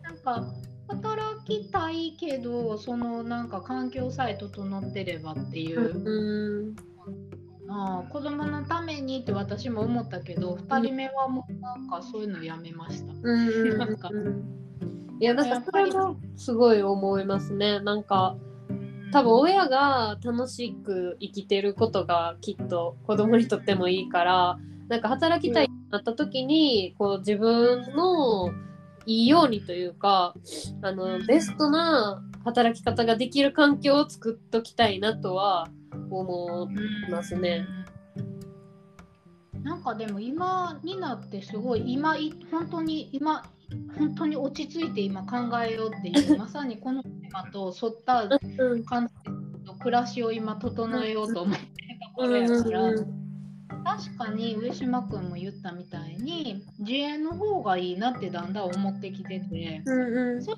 [0.02, 0.54] なんか
[0.88, 5.80] 働きたいけどそのなんか環境さえ整ってればっていう。
[5.82, 6.76] うん
[7.68, 13.14] ああ子供のためにって私も思ったけど、2人目はもうなんかそういうのやめました。
[13.14, 14.12] なんか。
[15.20, 17.80] いやなんかそれはすごい思いますね。
[17.80, 18.38] なんか
[19.12, 28.52] 多分親が楽しく生きてることがきっと子供にとってもいいからなんか働きたいなった時にこう自分の
[29.06, 30.34] いいようにというか
[30.82, 35.67] あのベストな働き方ができる環境を作っときたいなとは
[36.10, 36.69] 思
[37.08, 37.65] いますね。
[39.63, 43.43] なんかでも今になってすごい今い本当に今
[43.98, 48.24] 本当に落ち着いて今考えようっていう まさにこのテーマと沿った
[48.60, 51.67] うん感じの暮らしを今整えようと思ってる
[52.00, 52.93] ところやから、
[53.86, 60.58] 確かに上島君も言ったみたいに自営の方がいいなってだんだん思ってきててうん組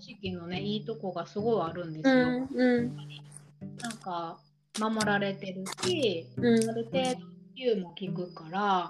[0.00, 2.14] 織のねいいとこがすごいあるんですよ。
[2.14, 2.96] うんうん。
[3.78, 4.38] なんか
[4.78, 6.70] 守られてるしうん。
[6.70, 8.88] ある程度理由も聞くから、ま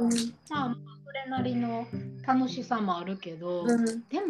[0.50, 1.87] あそれなりの
[2.26, 3.66] 楽しさもあるけど、
[4.10, 4.24] やっ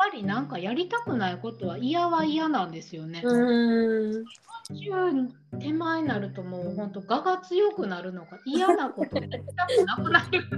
[0.00, 3.20] ぱりなんかやりたくないことは嫌は嫌なんですよね。
[3.22, 4.24] うん
[4.70, 10.48] 40手前になるともう本当我が強くなるのが嫌なことやりたくなくなる。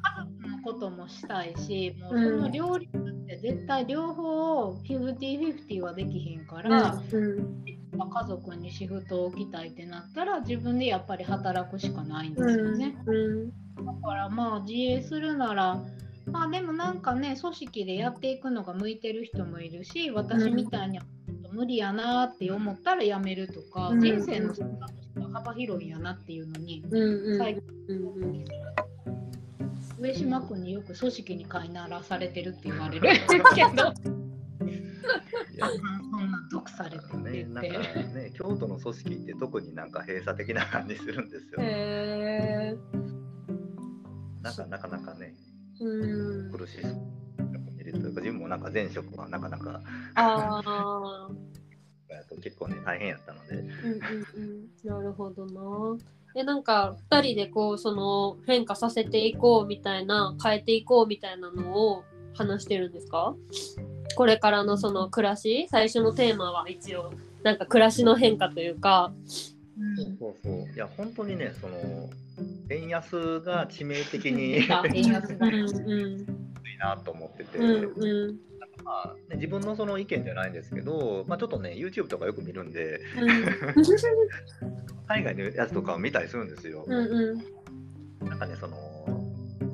[0.00, 12.96] 家族のこともしたいしもうその両立って絶対両方50-50はできひんから、家族にシフトを置きたいってなったら自分でやっぱり働くしかないんですよね。
[13.06, 15.82] だからまあ自営するなら
[16.30, 21.00] まあでもなんかね組織でやっていくのが向いてる人もいるし私みたいに
[21.52, 26.84] 無理やなって思ったらやめるとか、うん人生の選択肢が幅広いんやなっていうのに、
[27.38, 27.62] 最近
[29.98, 33.72] 上島君によく組織に飼いならされてるって言われるけど いや
[35.66, 35.70] あ
[36.10, 37.68] そんな毒されてってね、言って。
[37.68, 41.58] なんかね、京都の組織って特になんか閉鎖的な感じするんですよ。
[41.60, 42.76] へ
[44.42, 45.34] なんかなかなかね、
[45.80, 46.52] うん。
[46.52, 46.78] 苦しい
[47.76, 49.80] 見るというか、自分もなんか前職はなかなか
[50.14, 51.28] あ
[52.42, 53.98] 結構ね大変やったので、うんうん
[54.36, 54.68] うん。
[54.84, 55.96] なるほどな。
[56.34, 63.34] えなんか2人でこうその変化させていこうみたいな変えていこうみたいなのを話してるんですか？
[64.14, 65.66] これからのその暮らし？
[65.70, 67.12] 最初のテーマは一応
[67.42, 69.12] なんか暮らしの変化というか。
[69.78, 70.72] うんそうそう。
[70.74, 71.76] いや本当にねその
[72.70, 75.36] 円安が致命的に あ円安
[76.78, 78.38] なと思ってて、うんうん。
[78.84, 83.00] まあね、自分のその意見じゃないんですけど、まあ、ちょっとね YouTube とかよく見るんで
[85.08, 86.84] 海外のやつとかを見たりするんですよ。
[86.86, 87.34] うんう
[88.24, 88.28] ん。
[88.28, 88.76] なんかねその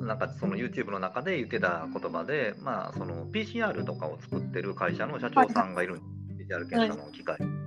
[0.05, 7.37] なんかその YouTube の中で言ってた言葉で、まあ、その PCR とかを作ってる会社の社長さんがいるんです、PCR 検査の機械。
[7.39, 7.65] うん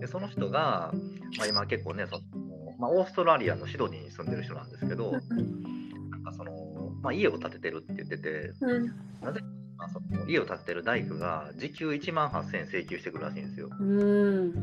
[0.00, 0.92] でその人が、
[1.38, 2.22] まあ、今結構ねその、
[2.78, 5.22] まあ、オーストラリアのシドニーに住んでる人なんですけど、なん
[6.24, 6.52] かその、
[7.02, 8.86] まあ、家を建ててるって言ってて、うん
[9.22, 9.40] なぜ
[9.76, 13.68] まあ、その家を建ててる大工が時給1万8000円請求してくるらしいんですよ。
[13.78, 14.54] うん。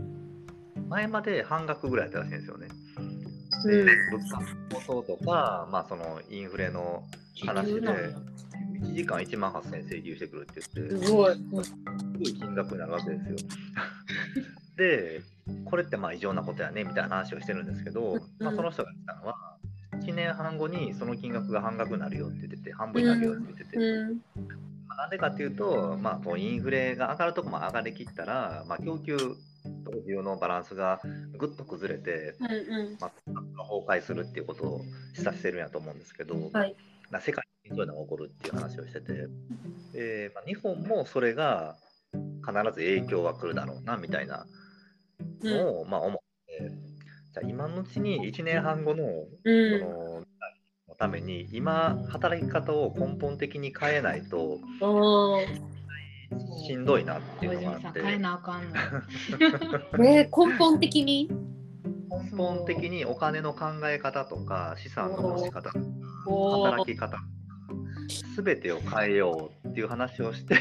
[0.89, 2.67] 前まで半額ぐらいだったらしいんですよね。
[2.97, 3.23] うん
[3.63, 4.47] で、物価の
[4.86, 7.04] 高騰とか、まあ、そのインフレの
[7.45, 8.02] 話で、時給なんや
[8.82, 11.34] 1時間1万8000円請求してくるって言って、すごい。
[11.34, 13.36] すごい金額になるわけですよ。
[14.76, 15.21] で、
[15.65, 19.36] これってまあ異常なことやねみたいな話をしてるんですけど、まあ、その人が言ったのは、
[20.01, 23.77] 1年半後にその金額が半額になるよって言ってて、半分になるよって言ってて、
[24.97, 31.01] なんでかっていうと、まあ、こうインフレが上がるとこも上がりきったら、まあ、供給と需要のバランスが
[31.38, 32.97] ぐっと崩れて、うんうん。
[32.99, 33.12] まあ、
[33.63, 34.82] 崩壊するっていうことを
[35.13, 36.75] 示唆してるんやと思うんですけど、はい。
[37.12, 39.27] まあ世界にそういうのが起こるっていう話をしてて、
[39.93, 41.75] でまあ、日本もそれが
[42.45, 44.45] 必ず影響は来るだろうなみたいな
[45.43, 46.69] のを、まあ、思って、
[47.34, 49.04] じゃあ今のうちに1年半後の
[49.43, 49.80] うん。
[49.80, 50.23] その
[50.93, 54.60] のために今働き方を根本的に変えないと
[56.67, 58.02] しんどいなっていうのがあって。
[58.02, 58.76] 変えなあかんの。
[60.06, 61.30] えー、根本的に？
[62.32, 67.17] 根本的にお金の考え方とか資産の持ち方働き方
[68.36, 70.56] 全てを変えようっていう話をして、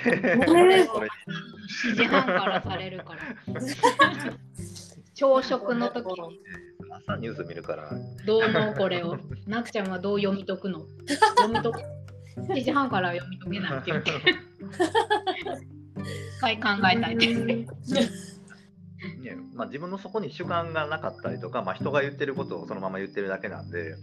[1.72, 3.20] 7時半からされるから。
[5.14, 6.40] 朝食の時に
[6.90, 7.92] 朝ニュース見るから
[8.26, 9.18] どう思うこれを。
[9.46, 10.86] なくちゃんはどう読み解くの？
[11.38, 11.82] 読み解く
[12.40, 14.12] ？7時半から読み解けないって言って。
[16.38, 17.44] 一回考えたいです。
[17.44, 17.66] ね
[19.54, 23.96] まあ、自分のそこに主観がなかったりとか、まあ、人が言ってることをそのまま言ってるだけなんで、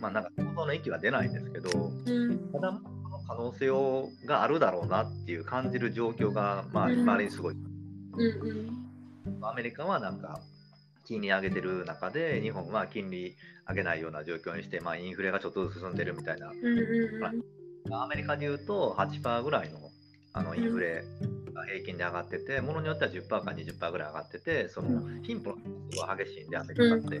[0.00, 1.70] まあ、なんか想像の域は出ないんですけど
[2.06, 2.52] うん。
[2.52, 2.80] ただ
[3.36, 7.00] 可能性をがあるだろうなっていう感じる状況が、まあ、うん。
[7.00, 7.54] 周りにすごい。
[7.54, 8.20] うん
[9.28, 9.44] うん。
[9.44, 10.40] アメリカはなんか
[11.06, 13.34] 金利上げてる中で日本は金利
[13.68, 16.50] 上げないような状況にして、まあ、インフレがちょっとずつ進んでるみたいな。
[16.50, 17.42] うんうん
[17.90, 19.78] アメリカでいうと8%ぐらいの
[20.34, 21.02] あのインフレ
[21.52, 27.18] が平均で上がってて、ものによっては10%か20%ぐらい上がってて、その貧富の差が激しいんで、アメリカって。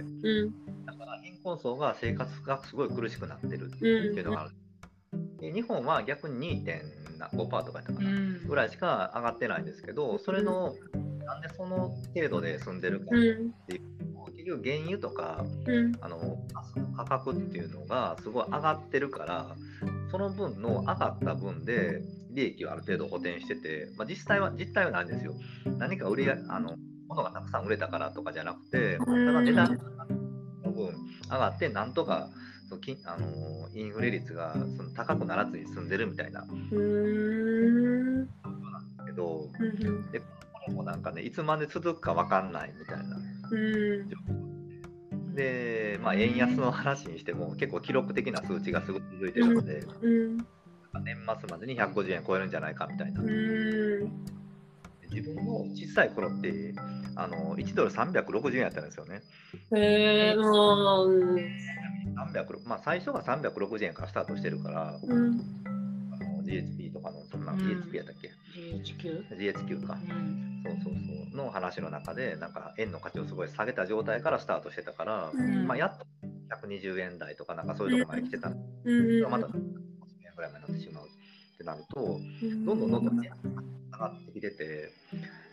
[0.86, 4.54] だから貧困層が生活がすごい苦しくなってるってうんいうのがある。
[5.42, 8.46] で日本は逆に2.5%とかやったかうな、ん。
[8.46, 10.74] ぐらいしか上がってないんですけど、それの
[11.26, 15.92] なんでその程度で住んでるかうんっていうと、結局原油とかうん。
[16.00, 16.38] あの
[16.96, 19.56] 価格っていうのがすごい上がってるから
[20.10, 25.34] その分の上がった分で利益をある程度補填してて、まあ、実際は実態はないんですよ。
[25.78, 26.76] 何か売りあの
[27.08, 29.78] 物がたくさん売れたからとかじゃなくてただ値段
[30.64, 30.94] の分
[31.30, 32.28] 上がってなんとか
[32.72, 36.42] その金あのインフレ率がその高くならずに済んでるみたいな。
[36.42, 38.28] うん
[39.04, 40.26] けどうんでこ
[40.68, 43.16] れもなんかねいつまで続くか分かんないみたいな。
[43.50, 45.34] うん。
[45.34, 50.08] で、まあ、円安の話にしても結構記録的な数値がすごく続いてるので、う
[50.38, 50.38] ん
[51.04, 53.20] 年末までに150円超えるんじゃないかみたいな。
[53.22, 53.28] うん。
[55.10, 56.74] 自分の小さい頃って
[57.16, 59.20] あの1ドル360円やったんですよね。
[59.74, 61.81] へえもううん
[62.14, 65.40] 300まあ、最初が360円からスタートしてるから、うん。
[66.12, 69.28] あの GHP とかの、そんなうん GHP やったっけ、GHQ?
[69.38, 69.98] ?GHQ か。
[70.02, 70.62] うん。
[70.64, 71.36] そうそうそう。
[71.36, 75.66] の話の中で、なんか円の価値をすごい下げた状態からスタートしてたから、うん。
[75.66, 76.06] まあ、やっと
[76.50, 78.50] 120円台とか、なんかそういうところまで来てた。
[78.50, 79.22] のうん。
[79.22, 82.64] が、また50円ぐらいまでなってしまうってなると、うん。
[82.64, 83.30] どんどんどんどん、ね、
[83.92, 84.92] 上がってきてて、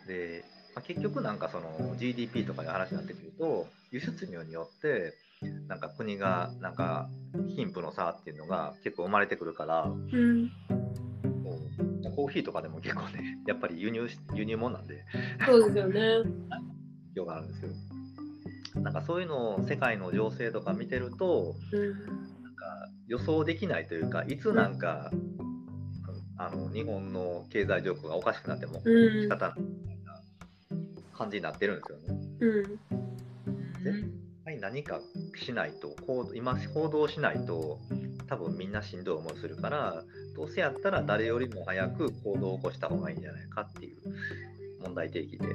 [0.07, 0.43] で
[0.75, 5.13] まあ、結局なんかその GDP とかいう話になってくると、輸出入によって、
[5.69, 7.09] なんか国がなんか
[7.55, 10.51] 貧富の差っていうのが結構生まれてくるから、うん。
[12.15, 15.05] コーヒーとかでも結構ね、 やっぱり輸入し輸入物なんで、
[15.45, 16.01] そうですよね。
[16.23, 17.71] 必要があるんですよ。
[18.81, 21.89] なんかそういうのを世界の情勢とか見てると、うん
[22.43, 25.11] なんか予想できないというか、いつなんか、
[26.37, 29.21] あの日本の経済状況がおかしくなってもうん。
[29.21, 30.21] 仕方ないみたいな
[31.13, 32.19] 感じになってるんですよね。
[32.41, 34.28] うん
[34.61, 34.99] はい、何か
[35.35, 37.79] しないと、行動今行動しないと、
[38.27, 40.03] 多分みんなしんどい思いするから、
[40.35, 43.97] どうせやったら誰よりも早く行動を起こした方がいいんじゃないかっていう
[44.83, 45.47] 問題提起で、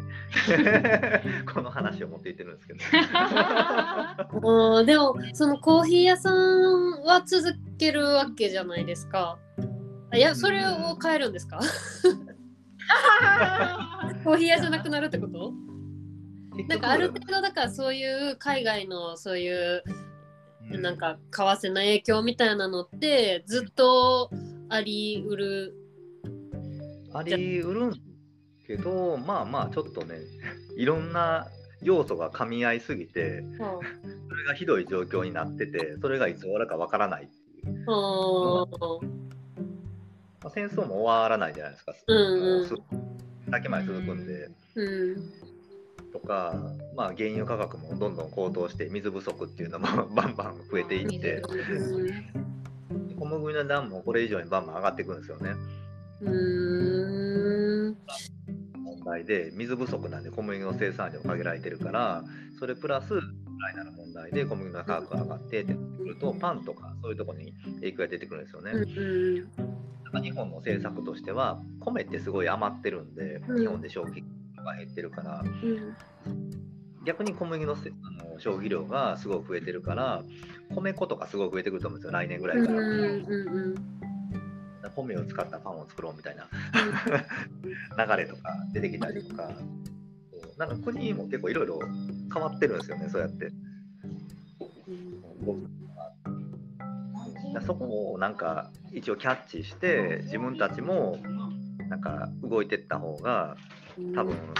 [1.54, 2.80] この話を持っていってるんですけど。
[4.84, 9.38] でもそのコーヒー屋さんは続けるわけじゃないですか。
[10.10, 11.60] あいやそれを変えるんですか？
[14.24, 15.52] コーヒー屋じゃなくなるってこと？
[16.68, 19.82] なんかある程度だからそういう海外のそういう
[20.70, 24.30] うんなんか為替の影響みたいなのってずっと
[24.68, 25.74] ありうる。
[27.12, 28.00] ありうるん
[28.66, 30.16] けど、まあまあ、ちょっとね、
[30.76, 31.46] いろんな
[31.82, 33.44] 要素が噛み合いすぎて、
[34.28, 37.84] それがひどい状況になってて、それがいつ終わるかわからないっていう。
[40.50, 41.94] 戦争も終わらないじゃないですか。
[42.06, 42.74] うんうんもうす
[43.50, 44.50] 先まで続くんで。
[44.74, 45.43] うんと
[46.24, 46.54] か、
[46.96, 51.42] まあ、原油価格もどんどん高騰して水不足っていうのも バンバン増えていって。
[53.16, 55.54] 小麦の値段もこれ以上にバンバン上がっていくんですよね。
[56.20, 57.96] うーん。
[58.82, 62.24] 問題で水不足なんで小麦の生産量限られてるから
[62.58, 63.24] それプラスウク
[63.60, 68.72] ライナの問題で小麦の価格が上がってってなってくるとパンとかそういうところに影響が出てくるんですよね。
[68.72, 68.80] う
[69.70, 69.74] ん
[70.22, 73.60] 日本の政策としては米ってすごい余ってるんでうん。
[73.60, 74.22] 日本で消費
[74.64, 75.94] が減ってるからうん。
[77.04, 80.22] 逆に小麦のせあの消費量がすごく増えてるから
[80.74, 82.78] 米粉とかすごい増えてくると思うんですよ来年ぐらいから。
[82.78, 83.74] うんうん
[84.94, 86.46] 米を使ったパンを作ろうみたいな。
[88.06, 88.42] 流れとか
[88.72, 89.50] 出てきたりとか、
[90.56, 91.80] なんか国も結構いろいろ
[92.32, 93.50] 変わってるんですよね、そうやって。
[97.52, 101.18] だそこをなんか一応キャッチして、自分たちも
[101.88, 103.83] なんか動いていった方が、うん
[104.14, 104.54] 多分その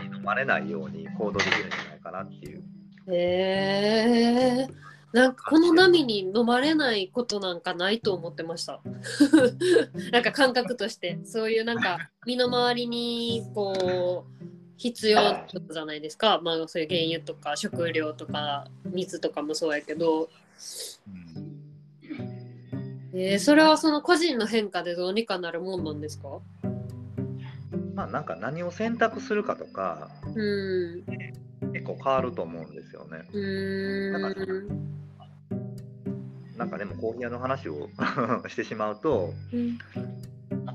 [0.00, 2.62] 波に飲まれないように行動できるんじゃないかなっていう。
[3.08, 4.68] へえ
[5.12, 8.80] なんかこの波に飲まれないことなんかないと思ってました。
[10.12, 14.44] なんか感覚としてそういうなんか身の回りにこう
[14.76, 16.40] 必要なことじゃないですか。
[16.42, 20.28] まあそういう原油とか食料とか水とかもそうやけど、
[23.14, 26.28] えーそれはその個人の変化でどうにかなるもんなんですか？
[27.96, 31.04] まあなんか何を選択するかとかうん。
[31.72, 33.26] 結構変わると思うんですよね。
[33.32, 34.86] うーん。
[36.58, 37.88] なんかでもコーヒー屋の話を
[38.48, 39.78] してしまうと、うん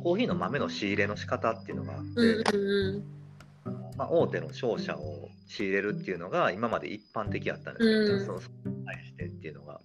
[0.03, 3.03] コーヒーの豆の仕入れの仕方っていうのがあって、うんうん
[3.95, 8.26] まあ、大手の商社を仕入れるっていうのが今まで一般的やったんですよ、うん。
[8.26, 9.80] そのに対してっていうのが。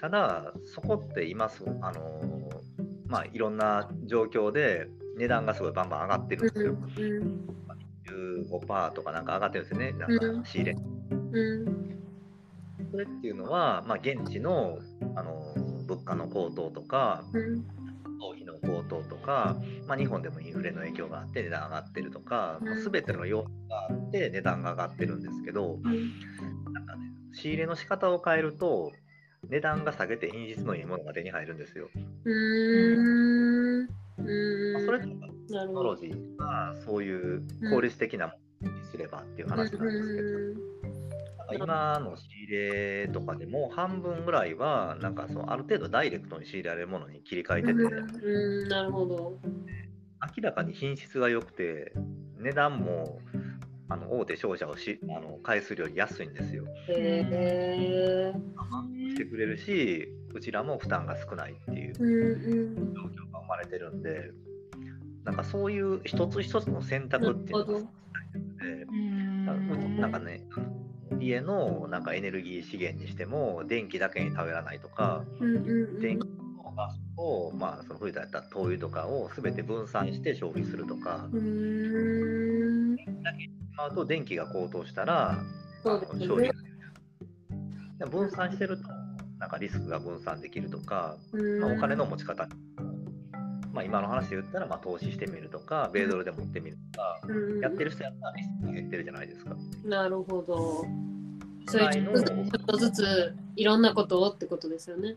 [0.00, 2.74] ただ、そこって今すあのー
[3.06, 6.76] まあ、いろんな状況で値段がすごいバンバン上がってるんですよ。
[8.50, 10.42] 15%とかなんか上がってるんですよね、なんうん。
[10.42, 10.72] か仕入れ。
[10.72, 12.00] うん。
[12.90, 14.78] それっていうのは、まあ、現地の、
[15.16, 17.64] あのー物価の高騰とか、うん。
[18.18, 19.56] 消費の高騰とか、
[19.86, 22.90] まあ、日本でもインフレの影響があって値段上がってるとか、まあ、うん。
[22.90, 25.78] 全ての要因があって値段が上がってるんですけど、
[26.72, 27.02] なんかね、
[27.34, 28.92] 仕入れの仕方を変えると
[29.50, 31.90] 値段が下げて品質のいいものが手に入るんですよ。
[34.16, 48.62] まあ、それとかテクノロジーがそういう効率的なものにすればっていう話なんですけど、今の仕入れとかでも半分ぐらいはなんかそのある程度ダイレクトに仕入れられるものに切り替えてて、うん。
[48.62, 48.68] うん。
[48.68, 49.38] なるほど。
[50.36, 51.92] 明らかに品質が良くて
[52.38, 53.18] 値段も
[53.88, 56.64] あの大手商社をしあの買いするより安いんですよ。
[56.88, 58.34] へえ
[59.10, 64.30] してくれるしうちらも負担が少ないっていう状況が生まれてるんで
[65.24, 70.00] なんかそういう一つ一つの選択っていうのがなるほでうん。
[70.00, 70.42] なんかね
[71.20, 76.44] 家のなんかエネルギー資源にしても電気だけに頼らないとかうんうん電気と
[76.76, 81.28] ガスを、まあ、その冬だったら灯油とかを全て分散して消費するとか
[83.74, 85.38] んしまうと電気が高騰したら
[85.82, 86.26] そうですね。
[86.26, 86.54] 消費が
[87.98, 88.88] で分散してると
[89.38, 91.16] なんかリスクが分散できるとか、
[91.60, 92.48] まあ、お金の持ち方。
[93.72, 97.60] まあ、今の話で言ったらまあ投資してみるとか米ドルで持ってみるとかうん。
[97.60, 99.56] やってる人やったらリスクが減ってるじゃないですか。
[99.84, 100.84] なるほど。
[101.66, 105.16] それちょっとずついろんなことをってことですよね。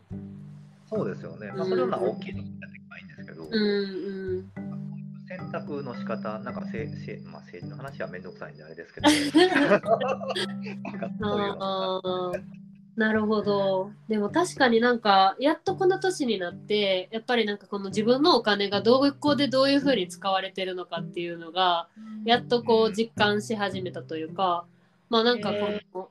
[0.89, 1.51] そうですよね。
[1.55, 4.56] まあ、それはまあ大きいのやっていけばいいんですけど、うんうん
[5.47, 9.09] 選択の仕方なんかせせ、まあ、政治の話はめんどくさいんであれですけど、
[12.97, 13.91] なるほど。
[14.09, 21.87] でも確かになんかやっとこの年になってやっぱりなんかこの自分のお金がどこでどういうふうに使われてるのかっていうのが
[22.25, 24.65] やっとこう実感し始めたというか
[25.09, 25.57] まあなんかこ
[25.93, 26.09] の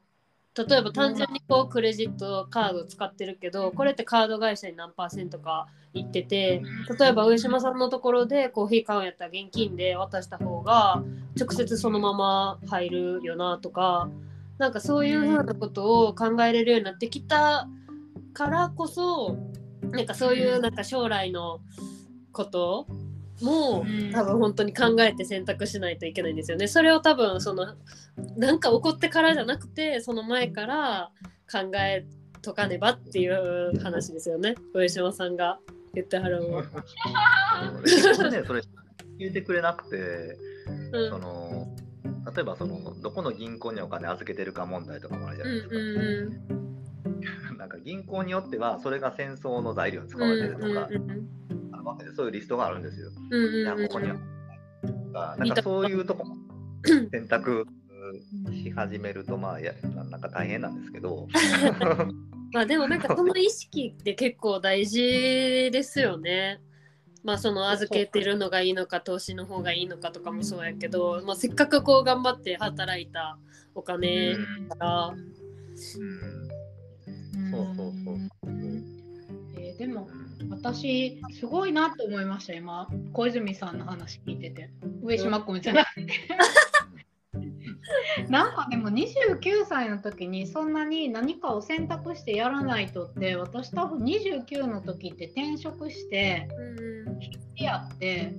[0.57, 5.67] 例えば単純にこうクレジットカードを使ってるけどこれってカード会社に何パーセントか
[5.97, 6.63] 言ってて
[6.99, 11.03] 例えば上島さんのところでコーヒー買うんやったら現金で渡した方が
[11.39, 14.09] 直接そのまま入るよなとか
[14.59, 17.69] なんかそういうふうなことを考えれるようになってきた
[18.33, 19.37] からこそ
[19.83, 21.61] なんかそういうなんか将来の
[22.33, 22.87] こと
[23.41, 24.13] もうん。
[24.13, 26.69] 多分本当に考えて選択しないといけないんですよね。
[26.69, 27.75] それを多分その
[28.37, 31.11] なんか起こってからじゃなくてその前から
[31.51, 32.07] 考え
[32.43, 34.55] とかねばっていう話ですよね。
[34.73, 35.59] 上島さんが
[35.97, 36.41] 言ってはる
[38.31, 38.63] ね、それ
[39.19, 40.37] 言ってくれなくて、
[40.93, 41.11] うん。
[41.11, 41.69] その
[42.35, 45.75] 例えばそのどこの銀行にお金預けてるか問題とかもあるじゃうないですか。
[45.75, 51.29] んうんなんか銀行によってはそれが戦争の材料に使うんわれてるとか、うんうん
[52.17, 53.11] そういうリストがあるんですよ。
[53.31, 56.25] うんうんうんここにはなんかそういうとこ
[57.13, 57.67] 選択
[58.53, 59.73] し始めるとまあいや
[60.11, 61.29] なんか大変なんですけど
[62.53, 65.01] まあでもなんかその意識って結構大事
[65.73, 66.61] ですよね。
[67.25, 73.39] まあその預けてるのがいいのか投資の方がいいのかとかもそうやけど、まあ、せっかくこう頑張って働いた
[73.75, 74.35] お金
[74.69, 75.15] だから、
[75.77, 76.03] そう
[77.77, 78.17] そうそう
[79.59, 80.09] えーでも
[80.51, 82.89] 私すごいなと思いました今。
[83.13, 84.71] 小泉さんの話聞いてて。
[85.03, 86.07] 上島君じゃなくて
[88.29, 96.49] なんかでも29歳の時にそんなに何かを選択してやらないとって私多分29の時って転職して
[97.57, 98.37] やって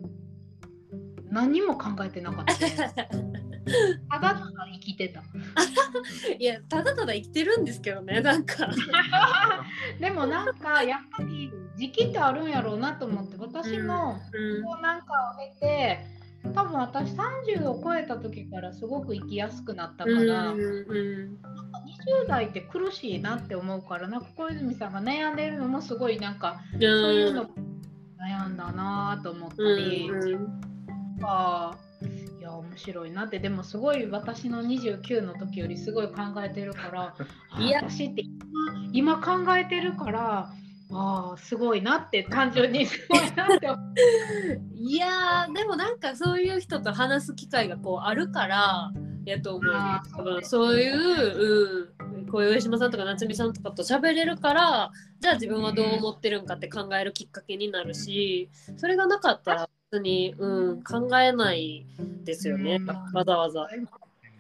[1.30, 2.54] 何も考えてなかった。
[4.10, 5.22] ただただ生きてた。
[6.40, 8.70] いやただただ生きてるんですけどねなんか。
[10.00, 14.64] でもなんかやっぱり時期ってあるんやろうなと思って私もうん。
[14.64, 16.17] こうなんかを経て
[16.54, 20.64] 多分私30を超えた時からすごく生きやすくなったから、うんう
[21.34, 21.38] ん
[22.08, 27.50] 20代って苦しいなって思うからなんか小泉さんが悩んでるのもすごいなんかうんそういうの
[28.20, 30.68] 悩んだなと思ったり、うんうん
[31.24, 31.76] あ
[32.40, 33.40] いや面白いなって。
[33.40, 37.16] でもすごい私の29の時よりすごい考えてるから
[37.52, 38.22] あいや私って
[38.94, 40.54] 今今考えてるから
[40.92, 43.68] あーすごいなって単純にすごいなって。
[44.76, 48.92] いやーでもなんかそういう人と話す機会がこうあるから
[49.26, 50.44] やと思う。
[50.44, 61.86] そういう、うん、こういう上島さんとか夏美さんとかと喋れるからじゃあ自分はどう思ってるんかって考えるきっかけになるしそれがなかったら別に、うん、考えない
[62.24, 62.76] ですよね。
[62.76, 62.88] うん。
[63.14, 63.68] わざわざ。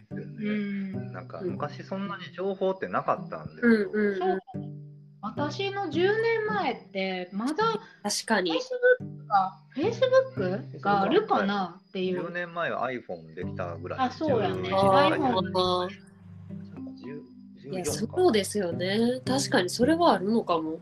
[0.09, 3.89] うんなんか昔そんなに情報ってなかったんですうんよ。
[3.91, 4.61] うん。
[4.61, 4.76] うん、
[5.35, 8.51] 私の10年前ってまだ確かに。
[8.53, 12.31] Facebook が Facebook があるかなってい10う。
[12.31, 13.99] 年前は iPhone できたぐらい。
[13.99, 15.89] あそうやね10あ iPhone ー
[17.65, 20.79] 10いや14かそうですよね確かにそれはあるのかも。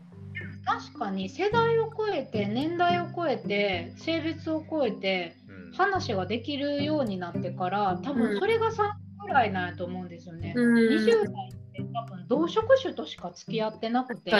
[0.64, 8.90] 確かに世代を超えて年代を超えて性別を超えてうん話ができるようになってから多分それが3
[9.22, 10.52] ぐらいなんやと思うんですよね。
[10.56, 11.52] うん20代
[11.82, 14.32] って多分同職種としか付き合ってなくて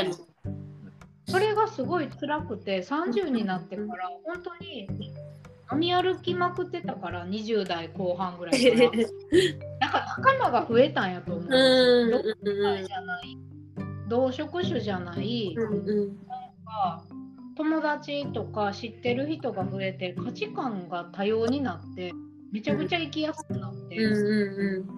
[1.28, 4.89] それがすごい辛くて30になってから本当に
[5.72, 8.91] 飲み歩きまくってたから20代後半ぐらいから
[9.80, 13.37] なんか仲間が増えたんやと思う同世代じゃない。
[14.09, 15.55] 同職種じゃない。
[15.57, 16.16] うんうん。
[16.64, 17.03] か
[17.57, 22.12] 友達とか知ってる人が増えて価値観が多様になって
[22.53, 24.95] めちゃくちゃ生きやすくなって、うんこん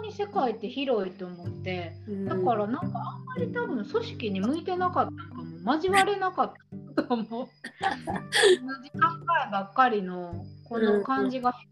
[0.00, 2.24] なに世界って広いと思ってうん。
[2.26, 5.48] だからなんかあんまり多分組織に向いてなかったのかも。
[5.74, 6.52] 交われなかっ
[6.96, 7.28] たと思う。
[7.28, 9.06] 同じ考
[9.48, 11.68] えばっかりのこの感じが変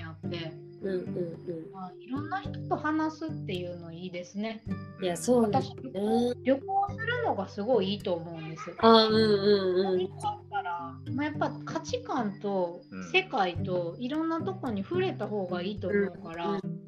[0.00, 0.52] やって、
[0.82, 4.62] うんうんまあ、いろんな人と話すっていうのいいですね。
[4.68, 6.32] うんいやそうです私ね。
[6.42, 8.70] 旅行するのがすごいいいと思うんです。
[8.70, 10.00] よあうんうんうん。
[10.00, 10.18] 行っ
[10.50, 16.85] たら、まあ、やっぱ価値観とうん世界といろんなとこに触れた方がいいと思うから、うんこれ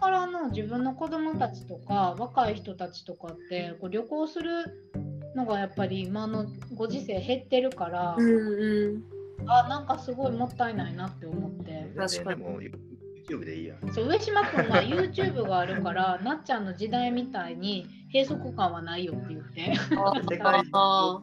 [0.00, 4.50] からの自分の子供たちとか若い人たちとかってこう旅行する
[5.34, 9.16] のがやっぱり今のご時世減ってるから、うんうん
[9.48, 11.92] あなんかすごいもったいないなって思って。
[11.94, 13.92] 確かにでも YouTube でいいやん。
[13.92, 19.74] そう上島君は YouTube があるから なっちゃんの時代みたいに閉塞感はないよって言って
[20.30, 21.20] 世界あ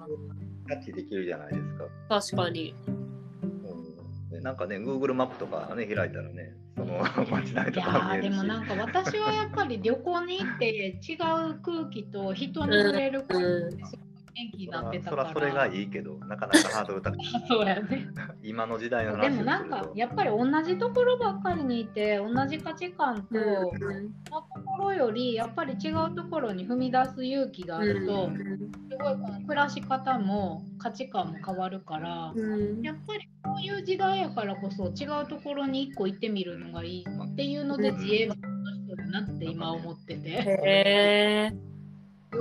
[0.67, 1.86] キャッチできるじゃないですか。
[2.21, 2.76] 確かに。
[2.88, 8.28] うんでなんかね、Google マップとかね、開いたらね、その 街並みいやとか見えるし。
[8.28, 13.97] ーでもなんか私はやっぱり旅行に行って違う空気と人に触れることす
[14.36, 17.19] 元気になってたから、そらそれがいいけど、なかなかハードル高い。
[17.47, 18.07] そうやね
[18.41, 40.29] 今の時代の話でもなんかやっぱり同じところばっかりにいて同じ価値観と、うんのところよりやっぱり違うところに踏み出す勇気があると、すごいこの暮らし方も価値観も変わるから、うんやっぱりこういう時代やからこそ違うところに一個行ってみるのがいいっていうのでうん自営が楽しそうだなって今思ってて。
[40.29, 41.72] へえ。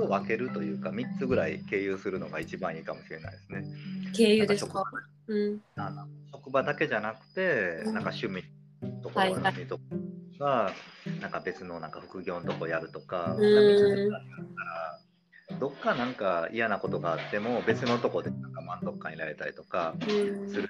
[0.01, 3.63] を分けるというか、3つぐらい経由するのが一番いいかもしれないですね。
[4.13, 4.83] 経由ですか？
[6.31, 8.43] 職場だけじゃなくて、うんなんか趣味
[9.01, 9.79] ところの趣味と
[10.39, 10.73] か、
[11.21, 14.19] なんか別のなんか副業のとこやるとか、うん三つぐらいやっ
[15.49, 20.69] たらどっかなんか嫌なことがあっても別のとこでなんか満足感得られたりとかうんする。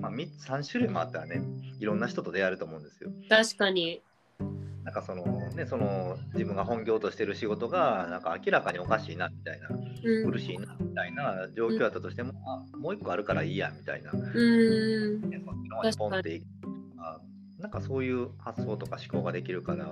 [0.00, 1.42] まあ、3, 3種類もあったらね、
[1.80, 3.10] いろんな人と出会えると思うんですよ。
[3.28, 4.00] 確かに。
[4.84, 10.32] なんかそのねその自分が本業としてる仕事がなんか明らかにおかしいなみたいなうん。
[10.32, 15.20] 苦しいなみたいな状況だったとしても、あもう一個あるからいいやみたいな、ね、うん。
[15.20, 16.46] そっちの方にポンっていく
[16.98, 17.20] あ
[17.58, 19.88] なんかそういう発想とか思考ができるから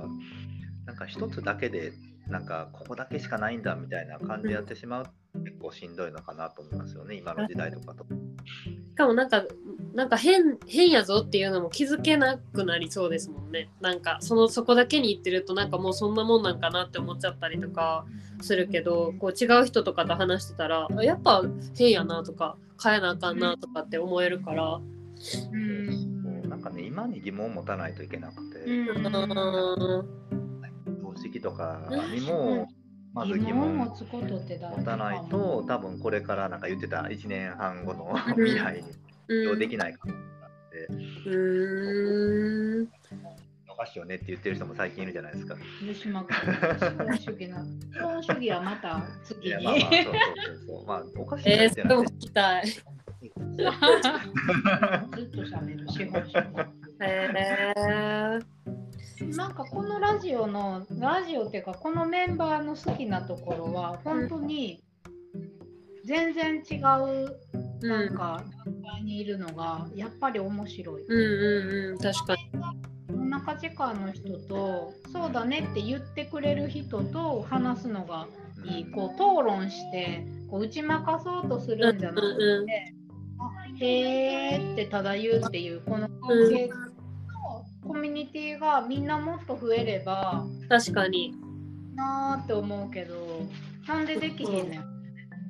[0.86, 1.92] なんか一つだけで
[2.28, 5.10] なんかここだけしかないんだみたいな感じでやってしまうと
[5.40, 8.04] 結構しんどいのかなと思いますよね今の時代とかと。
[8.04, 9.44] しかもなんか
[9.94, 13.70] なんか変変やぞっていうのも気づけなくなりそうですもんね。
[13.80, 18.06] なんかそのそこだけに言ってるとなんかもうそんなもんなんかなって思っちゃったりとか
[18.40, 21.42] するけどこう違う人とかと話してたらあやっぱ
[21.76, 24.80] 変やなとか変えなあかんなとかって思えるから。
[25.52, 26.48] うん。
[26.48, 29.02] なんかね今に疑問を持たないといけなくて、うん。
[29.02, 29.26] 常
[31.16, 31.80] 識とか
[32.12, 32.68] にも
[33.16, 38.44] まず疑疑問を問持たないかとも多分これからなんか言ってた1年半後のうん。
[38.44, 38.90] 未来に
[39.28, 40.16] うん利用できないかもっ
[40.70, 40.86] て。
[41.26, 42.88] うーん。
[43.68, 45.56] おかしいよねって言ってる人も最近いるじゃないですか。
[45.80, 50.86] 広島から資本主義な資本主義はまたい次にやまあまあそうそうそうそう。
[50.86, 51.80] まあおかしいよねえー、って。
[51.80, 52.66] いうのはそれも聞きたい。
[53.26, 53.56] ずっ
[55.30, 56.44] と喋る資本主義
[57.00, 57.32] へえ
[59.34, 64.82] なんかこのラジオのラジオっていうかこのメンバーの好きなところは本当に
[66.04, 67.36] 全然違う
[67.82, 68.14] うんなん。
[68.14, 71.04] か団体にいるのがやっぱり面白い。
[71.04, 71.98] うんうんうん。
[71.98, 72.50] 確かに。
[73.08, 78.28] こんな価値観の人とそうだねって言ってくれる人と話すのが
[78.64, 78.90] いい。
[78.90, 82.66] こう討論してこう打ち負かそうとするんじゃなくて、うんうん
[83.38, 83.50] あ
[83.84, 86.86] へーってただ言うっていうこの関係の
[87.87, 91.34] コミュニティがみんなもっと増えれば確かに。
[91.95, 93.14] なーって思うけど
[93.87, 94.97] なんでできへんねん。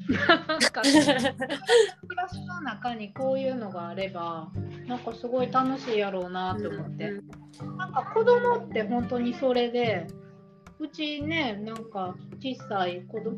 [0.09, 4.49] なんか暮らしの中にこういうのがあれば
[4.87, 7.11] なんかすごい楽しいやろうなって思って。
[7.77, 10.07] なんか子供って本当にそれで
[10.79, 13.37] うちねなんか小さい子供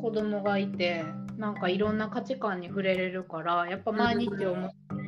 [0.00, 1.04] 子供がいて
[1.36, 4.98] なんかいろんな価値観に触れれるからやっぱ毎日思ってうん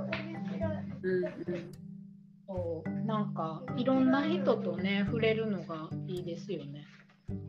[0.00, 0.05] うん
[2.48, 6.86] そうなんかいろんな人とね触れるのがいいですよね。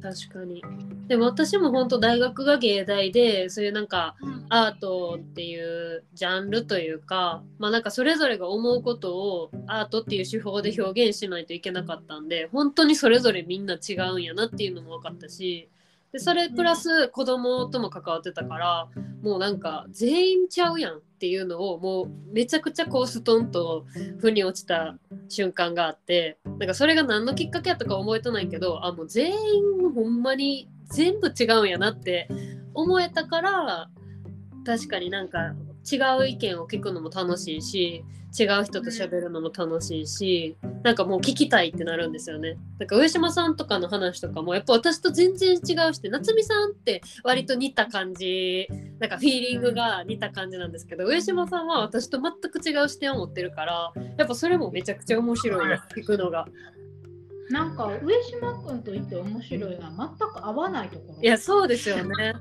[0.01, 0.63] 確かに。
[1.07, 4.15] でも私も本当大学が芸大でそういうなんか
[4.49, 15.69] アートっていうジャンルというかまあなんかそれぞれが思うことをアートっていう手法で表現しないといけなかったんで本当にそれぞれみんな違うんやなっていうのも分かったし
[16.11, 18.89] でそれプラス子供とも関わってたから
[19.21, 23.85] もうなんか全員ちゃうやんっていうのをもうめちゃくちゃこうストンと
[24.19, 24.97] 腑に落ちた
[25.29, 32.29] 瞬間があってなんかそれが何のきっかけやとか覚えてないけどあもう全員ほんまに全部違うんやなって
[32.73, 33.89] 思えたから
[34.65, 35.53] 確かになんか
[35.89, 38.03] 違う意見を聞くのも楽しいし
[38.37, 42.57] 違う人と喋るのも楽しいしなんかもう聞きたいってなるんですよね。
[42.77, 45.55] なんか上島さんとかの話とかもやっぱ私と全然違
[45.89, 48.67] うし夏美さんって割と似た感じ
[48.99, 56.47] なんかフィーリングが似た感じなんですけど上島さんは私と全く違う視点を持ってるからやっぱそれもめちゃくちゃ面白いな聞くのが。
[57.49, 61.21] なんか上島君といって面白いのは全く合わないところ。
[61.21, 62.35] いやそうですよね。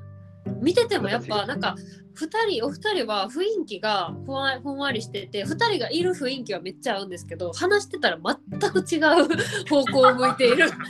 [0.60, 1.76] 見ててもやっぱなんか
[2.16, 8.36] 2人お二人は雰囲気がふわふんわりしてて2人がいる雰囲気はめっちゃ合うんですけど話してたら全
[8.70, 9.28] く違う
[9.68, 10.70] 方向を向いている。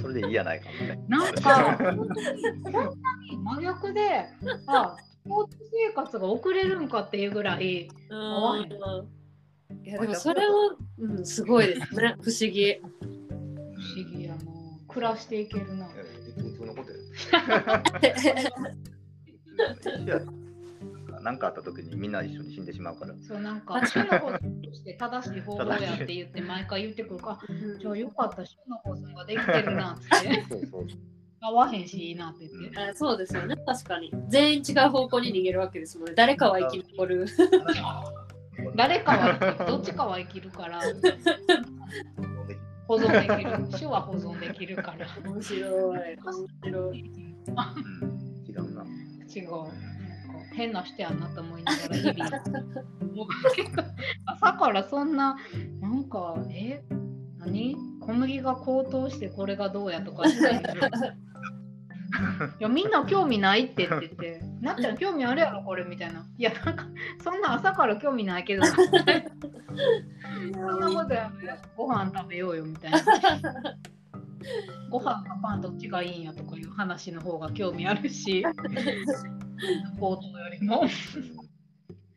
[0.00, 1.04] それでいいやないかもね。
[1.08, 4.28] なんか本当に真逆で
[4.68, 8.72] あスポーツ生活が送れるんかっていうぐらいわへん
[9.84, 12.74] いやでもそれは、うん、すごいですね不思議。
[12.74, 14.40] 不思議やな
[14.88, 15.88] 暮らしていけるな。
[16.82, 16.94] 普
[19.80, 20.20] 通のことや
[21.20, 23.14] 何かあった時にみんな一緒に死んでしまうから。
[23.20, 30.44] そうなんか主の法則として正しい方法やって言って毎回言ってくるからじゃあよかった主の法則ができてるなって。
[30.48, 30.86] そうそう
[31.40, 32.80] 合わへんしいいなって言って。
[32.80, 33.56] あそうですよね。
[33.66, 34.12] 確かに。
[34.28, 36.14] 全員違う方向に逃げるわけですもんね。
[36.16, 37.26] 誰かは生き残る。
[38.74, 40.80] 誰かはどっちかは生きるから
[42.88, 43.50] 保存できる。
[43.78, 45.06] 主は保存できるから。
[45.22, 46.16] 面白い。
[46.16, 47.02] 面白い。
[47.02, 47.36] うん。
[48.48, 48.82] 違うな。
[48.82, 49.48] 違う
[50.54, 52.30] 変な人やなと思いながら日々
[53.12, 53.84] 思うけど。
[54.24, 55.36] 朝からそんな
[55.80, 56.82] なんかえ？
[57.38, 57.76] 何？
[58.00, 60.22] 小麦が高騰してこれがどうやとか。
[60.22, 60.72] 言って
[62.58, 66.24] いやみんな興味ないってって言って なっちゃん興味あるやろこれみたいな。
[66.36, 66.86] いやなんか
[67.22, 68.92] そんな朝から興味ないけどなそんな
[71.02, 72.98] ことやめよご飯食べようよみたいな。
[74.90, 78.44] ご飯かパンどっちがいいんやとかいう話の方が興味あるし
[80.00, 80.84] 高騰よりも。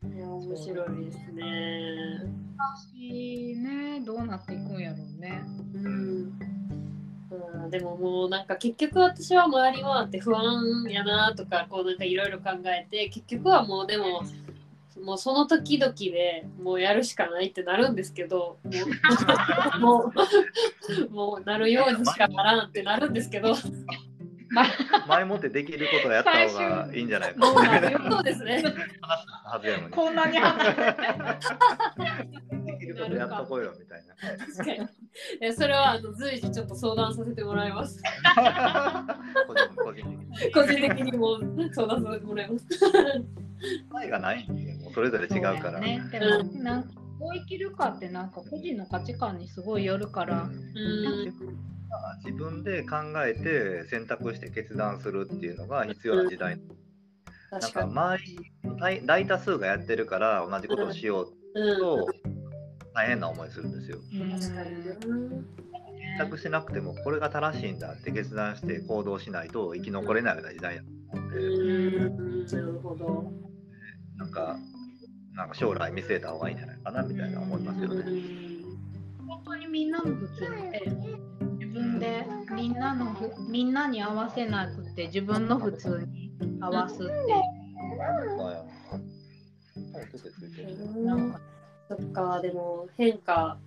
[0.02, 2.42] 面白いですね。
[2.76, 4.00] しね。
[4.04, 5.42] どうなっていくんやろうね。
[5.74, 6.61] うん
[7.32, 14.22] うん、でももうなんか結局私は回り回って不安やなとかこうなんかいろいろ考えて結局はもうでも
[15.02, 18.70] もうその時々でもうやるしかないってなるんですけども
[19.78, 20.12] うも
[21.08, 23.54] うもうなるようにしかならんってなるんですけど。
[25.08, 27.46] 前もってできることはやった方がいいんじゃないか。
[28.10, 28.62] そうですね。
[29.90, 30.76] こんなに話
[32.94, 34.14] してできることやっとこうよみたいな。
[34.14, 34.88] 確かに
[35.40, 38.00] えそれはあの随時ちょっと相談させてもらいます。
[39.46, 40.52] 個人的に。
[40.52, 41.38] 個人的にも
[41.72, 42.66] 相談させてもらいます。
[43.90, 45.80] 答えがないもうそれぞれ違うから。
[45.80, 46.26] ね、でも
[46.62, 50.42] なんかどう生きるかってなんか個人の価値観にすごいよるから。
[50.44, 51.62] うん
[52.24, 56.58] 自分で考えて選択して決断するっていうのが必要な時代。
[57.50, 57.82] なんか。
[57.82, 62.08] 周り大大多数がやってるから同じことをしよううんと
[62.94, 63.98] 大変な思いするんですよ。
[64.12, 64.30] 選
[66.18, 70.82] 択しなくてもこれが正しいんだって決断して行動しないと生き残れないような時代な
[71.20, 72.46] ので、うん。
[72.46, 73.32] なるほど。
[74.16, 74.58] なんか
[75.34, 78.04] なんか将来見据えた方がいいんじゃないかなみたいな思いますよね。
[79.26, 80.82] 本当にみんなの普通って
[81.58, 86.30] 自分でみんなのふみんなに合わせなくて自分の普通に
[86.60, 87.08] 合わすっていう。
[91.04, 91.40] なんか
[91.96, 93.58] そっかでも変化。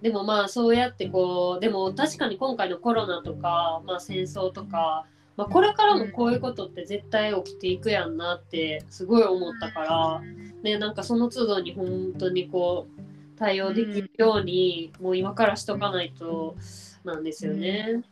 [0.00, 5.06] でもまあそうやってこうでも確かに今回のコロナとか、まあ、戦争とか、
[5.36, 10.20] まあ、これからもこういうことって絶対起きていくやんなってすごい思ったから、
[10.62, 16.56] ね、なんかその都度に本当にこう対応できるように、もう今からしとかないと
[17.04, 18.02] なんですよね。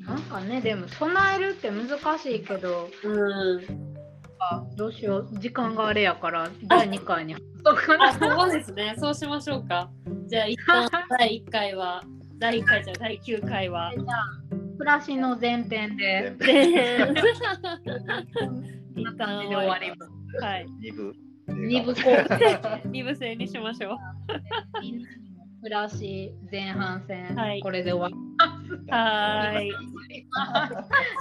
[0.00, 3.60] なんかねでも備えるって難しいけどうん、
[4.40, 9.90] あどうしよう時間があれやから第2回にそうですねそうしましょうか。
[10.26, 10.88] じゃあ一旦
[11.18, 12.02] 第1回は
[12.38, 13.92] 第1回じゃ第9回は。
[13.94, 14.40] じゃあ
[14.78, 17.12] 暮らしの前編でで
[18.96, 20.10] 一旦終わります
[20.42, 20.66] はい。
[20.80, 21.14] 二部。
[21.48, 23.96] 二部構成 二部制にしましょう。
[25.62, 29.70] 暮らし前半戦、はいこれで終わりはい。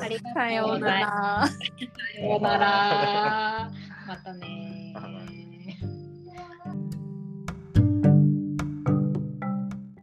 [0.02, 1.48] ありがとうさようなら。
[1.48, 3.72] さようなら
[4.08, 4.94] またね